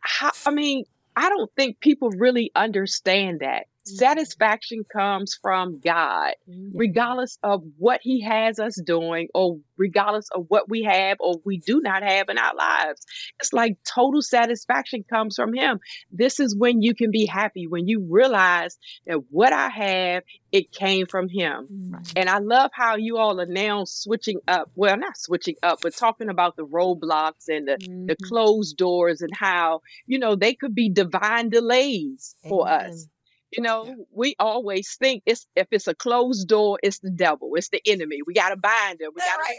How, 0.00 0.30
I 0.46 0.50
mean, 0.50 0.84
I 1.14 1.28
don't 1.28 1.50
think 1.56 1.80
people 1.80 2.10
really 2.10 2.50
understand 2.54 3.40
that. 3.40 3.66
Mm-hmm. 3.86 3.96
Satisfaction 3.96 4.84
comes 4.92 5.38
from 5.40 5.80
God, 5.80 6.34
mm-hmm. 6.48 6.76
regardless 6.76 7.38
of 7.42 7.62
what 7.78 8.00
He 8.02 8.22
has 8.22 8.58
us 8.58 8.80
doing, 8.84 9.28
or 9.34 9.58
regardless 9.76 10.28
of 10.34 10.46
what 10.48 10.68
we 10.68 10.82
have 10.84 11.18
or 11.20 11.36
we 11.44 11.58
do 11.58 11.80
not 11.80 12.02
have 12.02 12.28
in 12.28 12.38
our 12.38 12.54
lives. 12.54 13.04
It's 13.40 13.52
like 13.52 13.76
total 13.84 14.22
satisfaction 14.22 15.04
comes 15.08 15.36
from 15.36 15.54
Him. 15.54 15.80
This 16.10 16.40
is 16.40 16.56
when 16.56 16.82
you 16.82 16.94
can 16.94 17.10
be 17.10 17.26
happy, 17.26 17.66
when 17.66 17.86
you 17.86 18.06
realize 18.08 18.76
that 19.06 19.20
what 19.30 19.52
I 19.52 19.68
have, 19.68 20.22
it 20.50 20.72
came 20.72 21.06
from 21.06 21.28
Him. 21.28 21.94
And 22.16 22.28
I 22.28 22.38
love 22.38 22.70
how 22.74 22.96
you 22.96 23.18
all 23.18 23.40
are 23.40 23.46
now 23.46 23.84
switching 23.84 24.40
up. 24.48 24.70
Well, 24.74 24.96
not 24.96 25.16
switching 25.16 25.56
up, 25.62 25.80
but 25.82 25.94
talking 25.94 26.28
about 26.28 26.56
the 26.56 26.66
roadblocks 26.66 27.48
and 27.48 27.68
the, 27.68 27.76
the 27.78 27.86
mm-hmm. 27.86 28.24
closed 28.26 28.76
doors 28.76 29.20
and 29.20 29.32
how, 29.34 29.82
you 30.06 30.18
know, 30.18 30.34
they 30.34 30.54
could 30.54 30.74
be 30.74 30.88
divine 30.90 31.50
delays 31.50 32.34
for 32.48 32.68
us. 32.68 33.06
You 33.56 33.62
know, 33.62 34.06
we 34.12 34.34
always 34.38 34.96
think 34.96 35.22
it's 35.26 35.46
if 35.56 35.66
it's 35.70 35.86
a 35.86 35.94
closed 35.94 36.46
door, 36.48 36.78
it's 36.82 36.98
the 36.98 37.10
devil, 37.10 37.52
it's 37.54 37.70
the 37.70 37.80
enemy. 37.86 38.18
We 38.26 38.34
got 38.34 38.50
to 38.50 38.56
bind 38.56 38.98
them. 38.98 39.10
We 39.14 39.20
got 39.20 39.36
to 39.36 39.54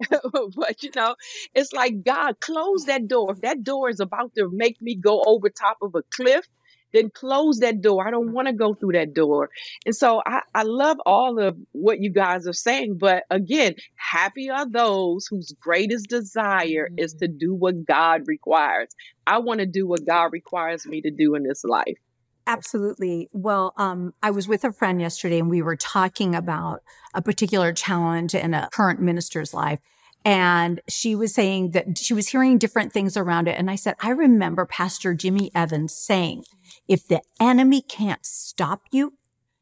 but 0.56 0.82
you 0.82 0.90
know, 0.94 1.14
it's 1.54 1.72
like 1.72 2.04
God 2.04 2.40
close 2.40 2.84
that 2.86 3.08
door. 3.08 3.32
If 3.32 3.40
that 3.40 3.64
door 3.64 3.88
is 3.88 4.00
about 4.00 4.34
to 4.36 4.48
make 4.52 4.80
me 4.80 4.96
go 4.96 5.22
over 5.26 5.48
top 5.48 5.78
of 5.82 5.94
a 5.94 6.02
cliff, 6.14 6.46
then 6.92 7.10
close 7.10 7.58
that 7.58 7.82
door. 7.82 8.06
I 8.06 8.10
don't 8.10 8.32
want 8.32 8.48
to 8.48 8.54
go 8.54 8.74
through 8.74 8.92
that 8.92 9.12
door. 9.12 9.50
And 9.84 9.94
so 9.94 10.22
I, 10.24 10.40
I 10.54 10.62
love 10.62 10.98
all 11.04 11.38
of 11.38 11.56
what 11.72 12.00
you 12.00 12.10
guys 12.10 12.46
are 12.46 12.52
saying. 12.52 12.98
But 12.98 13.24
again, 13.30 13.74
happy 13.96 14.48
are 14.48 14.68
those 14.68 15.26
whose 15.28 15.54
greatest 15.60 16.08
desire 16.08 16.88
mm-hmm. 16.88 16.98
is 16.98 17.14
to 17.14 17.28
do 17.28 17.52
what 17.54 17.84
God 17.84 18.22
requires. 18.26 18.88
I 19.26 19.38
want 19.38 19.60
to 19.60 19.66
do 19.66 19.86
what 19.86 20.06
God 20.06 20.30
requires 20.32 20.86
me 20.86 21.00
to 21.02 21.10
do 21.10 21.34
in 21.34 21.42
this 21.42 21.64
life. 21.64 21.98
Absolutely. 22.46 23.28
Well, 23.32 23.72
um, 23.76 24.12
I 24.22 24.30
was 24.30 24.46
with 24.46 24.64
a 24.64 24.72
friend 24.72 25.00
yesterday 25.00 25.38
and 25.38 25.48
we 25.48 25.62
were 25.62 25.76
talking 25.76 26.34
about 26.34 26.82
a 27.14 27.22
particular 27.22 27.72
challenge 27.72 28.34
in 28.34 28.52
a 28.52 28.68
current 28.72 29.00
minister's 29.00 29.54
life. 29.54 29.78
And 30.26 30.80
she 30.88 31.14
was 31.14 31.34
saying 31.34 31.72
that 31.72 31.98
she 31.98 32.14
was 32.14 32.28
hearing 32.28 32.56
different 32.58 32.92
things 32.92 33.16
around 33.16 33.46
it. 33.46 33.58
And 33.58 33.70
I 33.70 33.76
said, 33.76 33.94
I 34.00 34.10
remember 34.10 34.64
Pastor 34.64 35.14
Jimmy 35.14 35.50
Evans 35.54 35.94
saying, 35.94 36.44
if 36.88 37.06
the 37.06 37.20
enemy 37.40 37.82
can't 37.82 38.24
stop 38.24 38.82
you, 38.90 39.14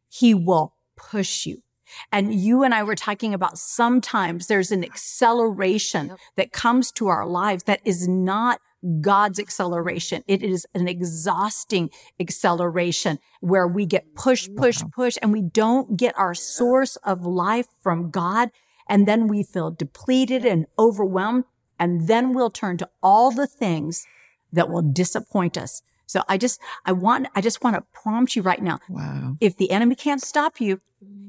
he 0.08 0.34
will 0.34 0.74
push 0.96 1.46
you. 1.46 1.62
And 2.10 2.34
you 2.34 2.62
and 2.62 2.74
I 2.74 2.82
were 2.84 2.94
talking 2.94 3.34
about 3.34 3.58
sometimes 3.58 4.46
there's 4.46 4.72
an 4.72 4.84
acceleration 4.84 6.16
that 6.36 6.52
comes 6.52 6.90
to 6.92 7.08
our 7.08 7.26
lives 7.26 7.64
that 7.64 7.80
is 7.84 8.08
not 8.08 8.60
God's 9.00 9.38
acceleration. 9.38 10.24
It 10.26 10.42
is 10.42 10.66
an 10.74 10.88
exhausting 10.88 11.90
acceleration 12.18 13.18
where 13.40 13.66
we 13.66 13.86
get 13.86 14.14
push, 14.14 14.48
push, 14.56 14.82
push, 14.94 15.16
and 15.22 15.32
we 15.32 15.42
don't 15.42 15.96
get 15.96 16.18
our 16.18 16.34
source 16.34 16.96
of 16.96 17.24
life 17.24 17.68
from 17.80 18.10
God. 18.10 18.50
And 18.88 19.06
then 19.06 19.28
we 19.28 19.42
feel 19.42 19.70
depleted 19.70 20.44
and 20.44 20.66
overwhelmed. 20.78 21.44
And 21.78 22.08
then 22.08 22.34
we'll 22.34 22.50
turn 22.50 22.76
to 22.78 22.88
all 23.02 23.30
the 23.30 23.46
things 23.46 24.04
that 24.52 24.68
will 24.68 24.82
disappoint 24.82 25.56
us. 25.56 25.82
So 26.06 26.22
I 26.28 26.36
just, 26.36 26.60
I 26.84 26.92
want, 26.92 27.28
I 27.34 27.40
just 27.40 27.64
want 27.64 27.76
to 27.76 27.84
prompt 27.92 28.36
you 28.36 28.42
right 28.42 28.62
now. 28.62 28.80
Wow. 28.88 29.36
If 29.40 29.56
the 29.56 29.70
enemy 29.70 29.94
can't 29.94 30.20
stop 30.20 30.60
you, 30.60 30.80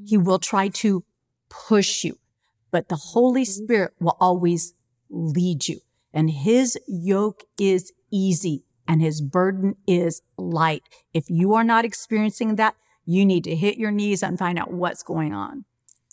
he 0.05 0.17
will 0.17 0.39
try 0.39 0.67
to 0.67 1.03
push 1.49 2.03
you, 2.03 2.17
but 2.71 2.89
the 2.89 2.95
Holy 2.95 3.43
mm-hmm. 3.43 3.63
Spirit 3.63 3.93
will 3.99 4.17
always 4.19 4.73
lead 5.09 5.67
you 5.67 5.79
and 6.13 6.29
his 6.29 6.77
yoke 6.87 7.43
is 7.59 7.91
easy 8.11 8.63
and 8.87 9.01
his 9.01 9.21
burden 9.21 9.75
is 9.87 10.21
light. 10.37 10.83
If 11.13 11.29
you 11.29 11.53
are 11.53 11.63
not 11.63 11.85
experiencing 11.85 12.55
that, 12.55 12.75
you 13.05 13.25
need 13.25 13.43
to 13.45 13.55
hit 13.55 13.77
your 13.77 13.91
knees 13.91 14.23
and 14.23 14.37
find 14.37 14.57
out 14.57 14.71
what's 14.71 15.03
going 15.03 15.33
on. 15.33 15.65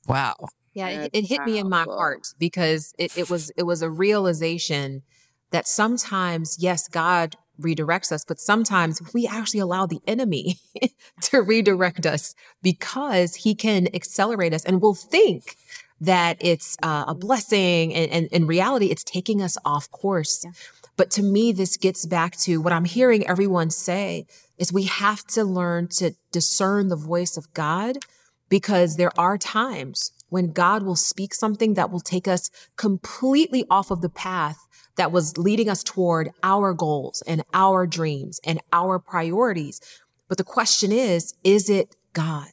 Wow. 0.07 0.35
Yeah, 0.73 0.89
it, 0.89 1.11
it, 1.13 1.27
hit 1.27 1.45
me 1.45 1.59
in 1.59 1.69
my 1.69 1.83
heart 1.83 2.29
because 2.39 2.95
it, 2.97 3.17
it 3.19 3.29
was 3.29 3.51
it 3.57 3.65
was 3.65 3.83
a 3.83 3.91
realization 3.91 5.03
that 5.51 5.67
sometimes, 5.67 6.57
yes, 6.61 6.87
God 6.87 7.37
redirects 7.61 8.13
us, 8.13 8.25
but 8.25 8.39
sometimes 8.39 9.03
we 9.13 9.27
actually 9.27 9.61
allow 9.61 9.87
the 9.87 10.01
enemy 10.07 10.57
to 11.23 11.43
redirect 11.43 12.07
us 12.07 12.35
because 12.63 13.35
he 13.35 13.55
can 13.55 13.89
accelerate 13.95 14.55
us 14.55 14.65
and 14.65 14.81
we'll 14.81 14.95
think 14.95 15.57
that 16.01 16.37
it's 16.41 16.77
uh, 16.83 17.05
a 17.09 17.15
blessing 17.15 17.95
and, 17.95 18.11
and, 18.11 18.27
in 18.29 18.47
reality 18.47 18.87
it's 18.87 19.05
taking 19.05 19.43
us 19.43 19.57
off 19.65 19.91
course. 19.91 20.43
Yeah. 20.45 20.53
but 20.97 21.11
to 21.13 21.23
me 21.23 21.53
this 21.53 21.77
gets 21.77 22.07
back 22.07 22.37
to 22.39 22.61
what 22.61 22.73
i'm 22.73 22.85
hearing 22.85 23.27
everyone 23.27 23.71
say 23.71 24.27
is 24.59 24.73
we 24.73 24.85
have 24.85 25.27
to 25.29 25.45
learn 25.45 25.89
to 25.89 26.13
discern 26.33 26.89
the 26.89 26.97
voice 26.97 27.37
of 27.37 27.53
god 27.55 27.99
because 28.49 28.97
there 28.97 29.13
are 29.19 29.39
times 29.39 30.13
when 30.29 30.53
god 30.53 30.83
will 30.83 30.97
speak 30.97 31.35
something 31.35 31.75
that 31.75 31.91
will 31.91 32.01
take 32.01 32.29
us 32.29 32.51
completely 32.77 33.65
off 33.71 33.91
of 33.91 34.01
the 34.01 34.09
path 34.09 34.67
that 35.01 35.13
was 35.13 35.39
leading 35.39 35.69
us 35.71 35.83
toward 35.83 36.31
our 36.43 36.75
goals 36.75 37.23
and 37.27 37.43
our 37.55 37.87
dreams 37.87 38.39
and 38.45 38.61
our 38.71 38.99
priorities. 38.99 39.81
But 40.29 40.37
the 40.37 40.45
question 40.45 40.93
is 40.93 41.33
is 41.43 41.71
it 41.71 41.97
god 42.13 42.51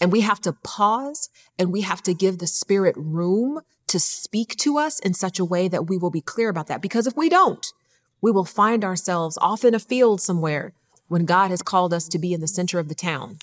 and 0.00 0.12
we 0.12 0.20
have 0.22 0.40
to 0.42 0.52
pause 0.52 1.28
and 1.58 1.72
we 1.72 1.82
have 1.82 2.02
to 2.02 2.14
give 2.14 2.38
the 2.38 2.46
spirit 2.46 2.94
room 2.96 3.60
to 3.88 4.00
speak 4.00 4.56
to 4.56 4.78
us 4.78 4.98
in 5.00 5.14
such 5.14 5.38
a 5.38 5.44
way 5.44 5.68
that 5.68 5.88
we 5.88 5.98
will 5.98 6.10
be 6.10 6.20
clear 6.20 6.48
about 6.48 6.66
that. 6.68 6.82
Because 6.82 7.06
if 7.06 7.16
we 7.16 7.28
don't, 7.28 7.72
we 8.20 8.30
will 8.30 8.44
find 8.44 8.84
ourselves 8.84 9.36
off 9.40 9.64
in 9.64 9.74
a 9.74 9.78
field 9.78 10.20
somewhere 10.20 10.72
when 11.08 11.26
God 11.26 11.50
has 11.50 11.62
called 11.62 11.92
us 11.92 12.08
to 12.08 12.18
be 12.18 12.32
in 12.32 12.40
the 12.40 12.48
center 12.48 12.78
of 12.78 12.88
the 12.88 12.94
town. 12.94 13.38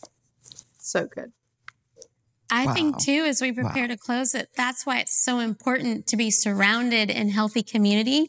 So 0.79 1.05
good. 1.05 1.31
I 2.51 2.65
wow. 2.65 2.73
think 2.73 2.97
too, 2.97 3.25
as 3.27 3.41
we 3.41 3.51
prepare 3.51 3.83
wow. 3.83 3.89
to 3.89 3.97
close 3.97 4.33
it, 4.33 4.49
that's 4.55 4.85
why 4.85 4.99
it's 4.99 5.23
so 5.23 5.37
important 5.37 6.07
to 6.07 6.17
be 6.17 6.31
surrounded 6.31 7.11
in 7.11 7.29
healthy 7.29 7.61
community 7.61 8.27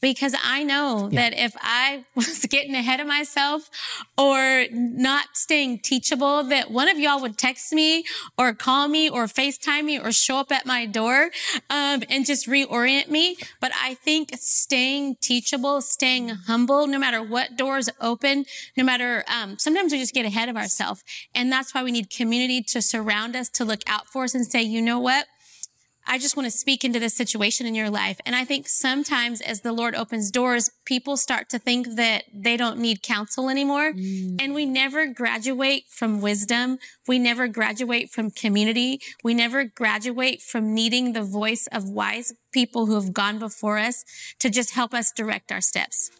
because 0.00 0.34
I 0.42 0.62
know 0.62 1.08
yeah. 1.10 1.30
that 1.30 1.38
if 1.38 1.56
I 1.60 2.04
was 2.14 2.46
getting 2.46 2.74
ahead 2.74 3.00
of 3.00 3.06
myself 3.06 3.70
or 4.16 4.66
not 4.70 5.28
staying 5.34 5.80
teachable, 5.80 6.44
that 6.44 6.70
one 6.70 6.88
of 6.88 6.98
y'all 6.98 7.20
would 7.20 7.38
text 7.38 7.72
me 7.72 8.04
or 8.38 8.52
call 8.54 8.88
me 8.88 9.08
or 9.08 9.24
FaceTime 9.26 9.84
me 9.84 9.98
or 9.98 10.12
show 10.12 10.38
up 10.38 10.52
at 10.52 10.66
my 10.66 10.86
door 10.86 11.30
um, 11.70 12.02
and 12.08 12.26
just 12.26 12.46
reorient 12.46 13.08
me. 13.08 13.36
But 13.60 13.72
I 13.80 13.94
think 13.94 14.30
staying 14.36 15.16
teachable, 15.20 15.80
staying 15.80 16.28
humble, 16.28 16.86
no 16.86 16.98
matter 16.98 17.22
what 17.22 17.56
doors 17.56 17.88
open, 18.00 18.44
no 18.76 18.84
matter, 18.84 19.24
um, 19.28 19.58
sometimes 19.58 19.92
we 19.92 19.98
just 19.98 20.14
get 20.14 20.26
ahead 20.26 20.48
of 20.48 20.56
ourselves. 20.56 21.04
And 21.34 21.50
that's 21.50 21.74
why 21.74 21.82
we 21.82 21.92
need 21.92 22.10
community 22.10 22.62
to 22.62 22.82
surround 22.82 23.36
us, 23.36 23.48
to 23.50 23.64
look 23.64 23.82
out 23.86 24.06
for 24.06 24.24
us 24.24 24.34
and 24.34 24.46
say, 24.46 24.62
you 24.62 24.82
know 24.82 24.98
what? 24.98 25.26
I 26.06 26.18
just 26.18 26.36
want 26.36 26.46
to 26.46 26.56
speak 26.56 26.84
into 26.84 27.00
this 27.00 27.14
situation 27.14 27.66
in 27.66 27.74
your 27.74 27.90
life. 27.90 28.20
And 28.24 28.36
I 28.36 28.44
think 28.44 28.68
sometimes 28.68 29.40
as 29.40 29.60
the 29.60 29.72
Lord 29.72 29.94
opens 29.94 30.30
doors, 30.30 30.70
people 30.84 31.16
start 31.16 31.48
to 31.50 31.58
think 31.58 31.96
that 31.96 32.24
they 32.32 32.56
don't 32.56 32.78
need 32.78 33.02
counsel 33.02 33.48
anymore. 33.48 33.92
Mm. 33.92 34.40
And 34.40 34.54
we 34.54 34.66
never 34.66 35.06
graduate 35.06 35.84
from 35.88 36.20
wisdom. 36.20 36.78
We 37.08 37.18
never 37.18 37.48
graduate 37.48 38.10
from 38.10 38.30
community. 38.30 39.00
We 39.24 39.34
never 39.34 39.64
graduate 39.64 40.42
from 40.42 40.74
needing 40.74 41.12
the 41.12 41.22
voice 41.22 41.66
of 41.72 41.88
wise 41.88 42.32
people 42.52 42.86
who 42.86 42.94
have 42.94 43.12
gone 43.12 43.38
before 43.38 43.78
us 43.78 44.04
to 44.38 44.48
just 44.48 44.74
help 44.74 44.94
us 44.94 45.12
direct 45.12 45.50
our 45.52 45.60
steps. 45.60 46.10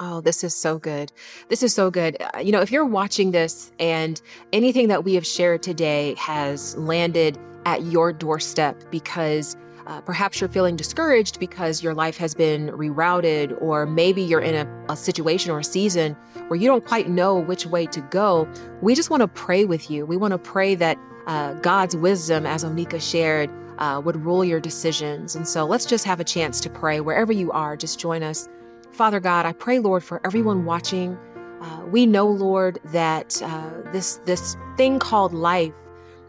Oh, 0.00 0.20
this 0.20 0.42
is 0.42 0.54
so 0.54 0.78
good. 0.78 1.12
This 1.48 1.62
is 1.62 1.72
so 1.72 1.90
good. 1.90 2.16
Uh, 2.20 2.40
you 2.40 2.50
know, 2.50 2.60
if 2.60 2.72
you're 2.72 2.84
watching 2.84 3.30
this 3.30 3.70
and 3.78 4.20
anything 4.52 4.88
that 4.88 5.04
we 5.04 5.14
have 5.14 5.26
shared 5.26 5.62
today 5.62 6.14
has 6.18 6.76
landed 6.76 7.38
at 7.64 7.82
your 7.82 8.12
doorstep 8.12 8.82
because 8.90 9.56
uh, 9.86 10.00
perhaps 10.00 10.40
you're 10.40 10.48
feeling 10.48 10.76
discouraged 10.76 11.38
because 11.38 11.82
your 11.82 11.94
life 11.94 12.16
has 12.16 12.34
been 12.34 12.68
rerouted, 12.70 13.60
or 13.60 13.84
maybe 13.84 14.22
you're 14.22 14.40
in 14.40 14.54
a, 14.54 14.92
a 14.92 14.96
situation 14.96 15.50
or 15.50 15.58
a 15.58 15.64
season 15.64 16.16
where 16.48 16.58
you 16.58 16.66
don't 16.66 16.86
quite 16.86 17.08
know 17.08 17.38
which 17.38 17.66
way 17.66 17.86
to 17.86 18.00
go. 18.00 18.48
We 18.80 18.94
just 18.94 19.10
want 19.10 19.20
to 19.20 19.28
pray 19.28 19.64
with 19.66 19.90
you. 19.90 20.06
We 20.06 20.16
want 20.16 20.32
to 20.32 20.38
pray 20.38 20.74
that 20.76 20.98
uh, 21.26 21.54
God's 21.54 21.96
wisdom, 21.96 22.46
as 22.46 22.64
Oneka 22.64 23.00
shared, 23.00 23.50
uh, 23.78 24.00
would 24.04 24.16
rule 24.16 24.44
your 24.44 24.60
decisions. 24.60 25.36
And 25.36 25.46
so 25.46 25.66
let's 25.66 25.84
just 25.84 26.04
have 26.04 26.20
a 26.20 26.24
chance 26.24 26.60
to 26.60 26.70
pray 26.70 27.00
wherever 27.00 27.32
you 27.32 27.50
are. 27.52 27.76
Just 27.76 27.98
join 27.98 28.22
us. 28.22 28.48
Father 28.92 29.20
God, 29.20 29.44
I 29.44 29.52
pray, 29.52 29.80
Lord, 29.80 30.04
for 30.04 30.20
everyone 30.24 30.64
watching. 30.64 31.18
Uh, 31.60 31.84
we 31.90 32.06
know, 32.06 32.26
Lord, 32.26 32.78
that 32.86 33.42
uh, 33.42 33.70
this 33.92 34.16
this 34.24 34.56
thing 34.76 34.98
called 34.98 35.32
life, 35.32 35.72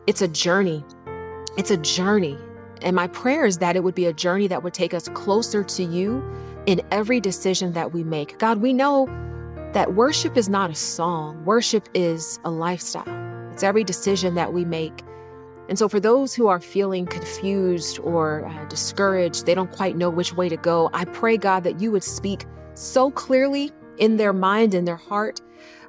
it's 0.07 0.21
a 0.21 0.27
journey. 0.27 0.83
It's 1.57 1.71
a 1.71 1.77
journey. 1.77 2.37
And 2.81 2.95
my 2.95 3.07
prayer 3.07 3.45
is 3.45 3.59
that 3.59 3.77
it 3.77 3.83
would 3.83 3.95
be 3.95 4.05
a 4.05 4.13
journey 4.13 4.47
that 4.47 4.61
would 4.63 4.73
take 4.73 4.93
us 4.93 5.07
closer 5.09 5.63
to 5.63 5.83
you 5.83 6.21
in 6.65 6.81
every 6.91 7.21
decision 7.21 7.71
that 7.73 7.93
we 7.93 8.03
make. 8.03 8.37
God, 8.39 8.61
we 8.61 8.73
know 8.73 9.07
that 9.71 9.93
worship 9.93 10.35
is 10.35 10.49
not 10.49 10.69
a 10.69 10.75
song, 10.75 11.43
worship 11.45 11.87
is 11.93 12.39
a 12.43 12.51
lifestyle. 12.51 13.51
It's 13.53 13.63
every 13.63 13.85
decision 13.85 14.35
that 14.35 14.51
we 14.51 14.65
make. 14.65 15.01
And 15.69 15.79
so, 15.79 15.87
for 15.87 15.99
those 15.99 16.33
who 16.33 16.47
are 16.47 16.59
feeling 16.59 17.05
confused 17.05 17.99
or 17.99 18.45
uh, 18.45 18.65
discouraged, 18.65 19.45
they 19.45 19.55
don't 19.55 19.71
quite 19.71 19.95
know 19.95 20.09
which 20.09 20.33
way 20.33 20.49
to 20.49 20.57
go, 20.57 20.89
I 20.93 21.05
pray, 21.05 21.37
God, 21.37 21.63
that 21.63 21.79
you 21.79 21.91
would 21.91 22.03
speak 22.03 22.45
so 22.73 23.09
clearly 23.11 23.71
in 23.97 24.17
their 24.17 24.33
mind 24.33 24.73
and 24.73 24.87
their 24.87 24.97
heart 24.97 25.41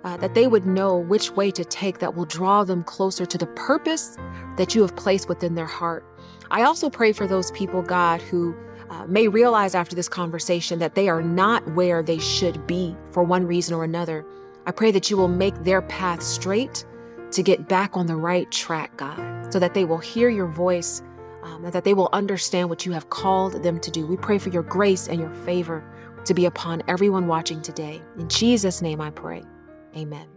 uh, 0.04 0.16
that 0.18 0.35
they 0.35 0.46
would 0.46 0.66
know 0.66 0.96
which 0.96 1.30
way 1.32 1.50
to 1.50 1.64
take 1.64 1.98
that 1.98 2.14
will 2.14 2.24
draw 2.24 2.64
them 2.64 2.82
closer 2.85 3.26
to 3.26 3.38
the 3.38 3.46
purpose 3.48 4.16
that 4.56 4.74
you 4.74 4.82
have 4.82 4.96
placed 4.96 5.28
within 5.28 5.54
their 5.54 5.66
heart. 5.66 6.04
I 6.50 6.62
also 6.62 6.90
pray 6.90 7.12
for 7.12 7.26
those 7.26 7.50
people, 7.52 7.82
God, 7.82 8.20
who 8.22 8.54
uh, 8.90 9.06
may 9.06 9.28
realize 9.28 9.74
after 9.74 9.96
this 9.96 10.09
conversation 10.09 10.78
that 10.78 10.94
they 10.94 11.09
are 11.09 11.22
not 11.22 11.66
where 11.72 12.02
they 12.02 12.18
should 12.18 12.66
be 12.66 12.96
for 13.11 13.22
one 13.22 13.46
reason 13.46 13.74
or 13.74 13.85
another. 13.85 14.24
I 14.66 14.70
pray 14.70 14.90
that 14.92 15.11
you 15.11 15.16
will 15.16 15.28
make 15.28 15.54
their 15.64 15.82
path 15.82 16.22
straight 16.22 16.85
to 17.32 17.42
get 17.42 17.68
back 17.68 17.96
on 17.96 18.06
the 18.06 18.16
right 18.16 18.50
track, 18.50 18.96
God, 18.96 19.52
so 19.52 19.59
that 19.59 19.74
they 19.74 19.85
will 19.85 19.98
hear 19.98 20.28
your 20.28 20.46
voice 20.46 21.02
um, 21.42 21.64
and 21.64 21.72
that 21.72 21.85
they 21.85 21.94
will 21.94 22.09
understand 22.12 22.68
what 22.68 22.87
you 22.87 22.92
have 22.92 23.11
called 23.11 23.62
them 23.62 23.80
to 23.80 23.90
do. 23.90 24.06
We 24.06 24.16
pray 24.16 24.38
for 24.38 24.50
your 24.50 24.62
grace 24.62 25.09
and 25.09 25.20
your 25.20 25.32
favor 25.44 25.85
to 26.24 26.35
be 26.35 26.44
upon 26.46 26.82
everyone 26.88 27.26
watching 27.28 27.62
today. 27.62 28.00
In 28.18 28.28
Jesus' 28.28 28.82
name 28.82 29.00
I 29.00 29.11
pray. 29.11 29.42
Amen. 29.96 30.36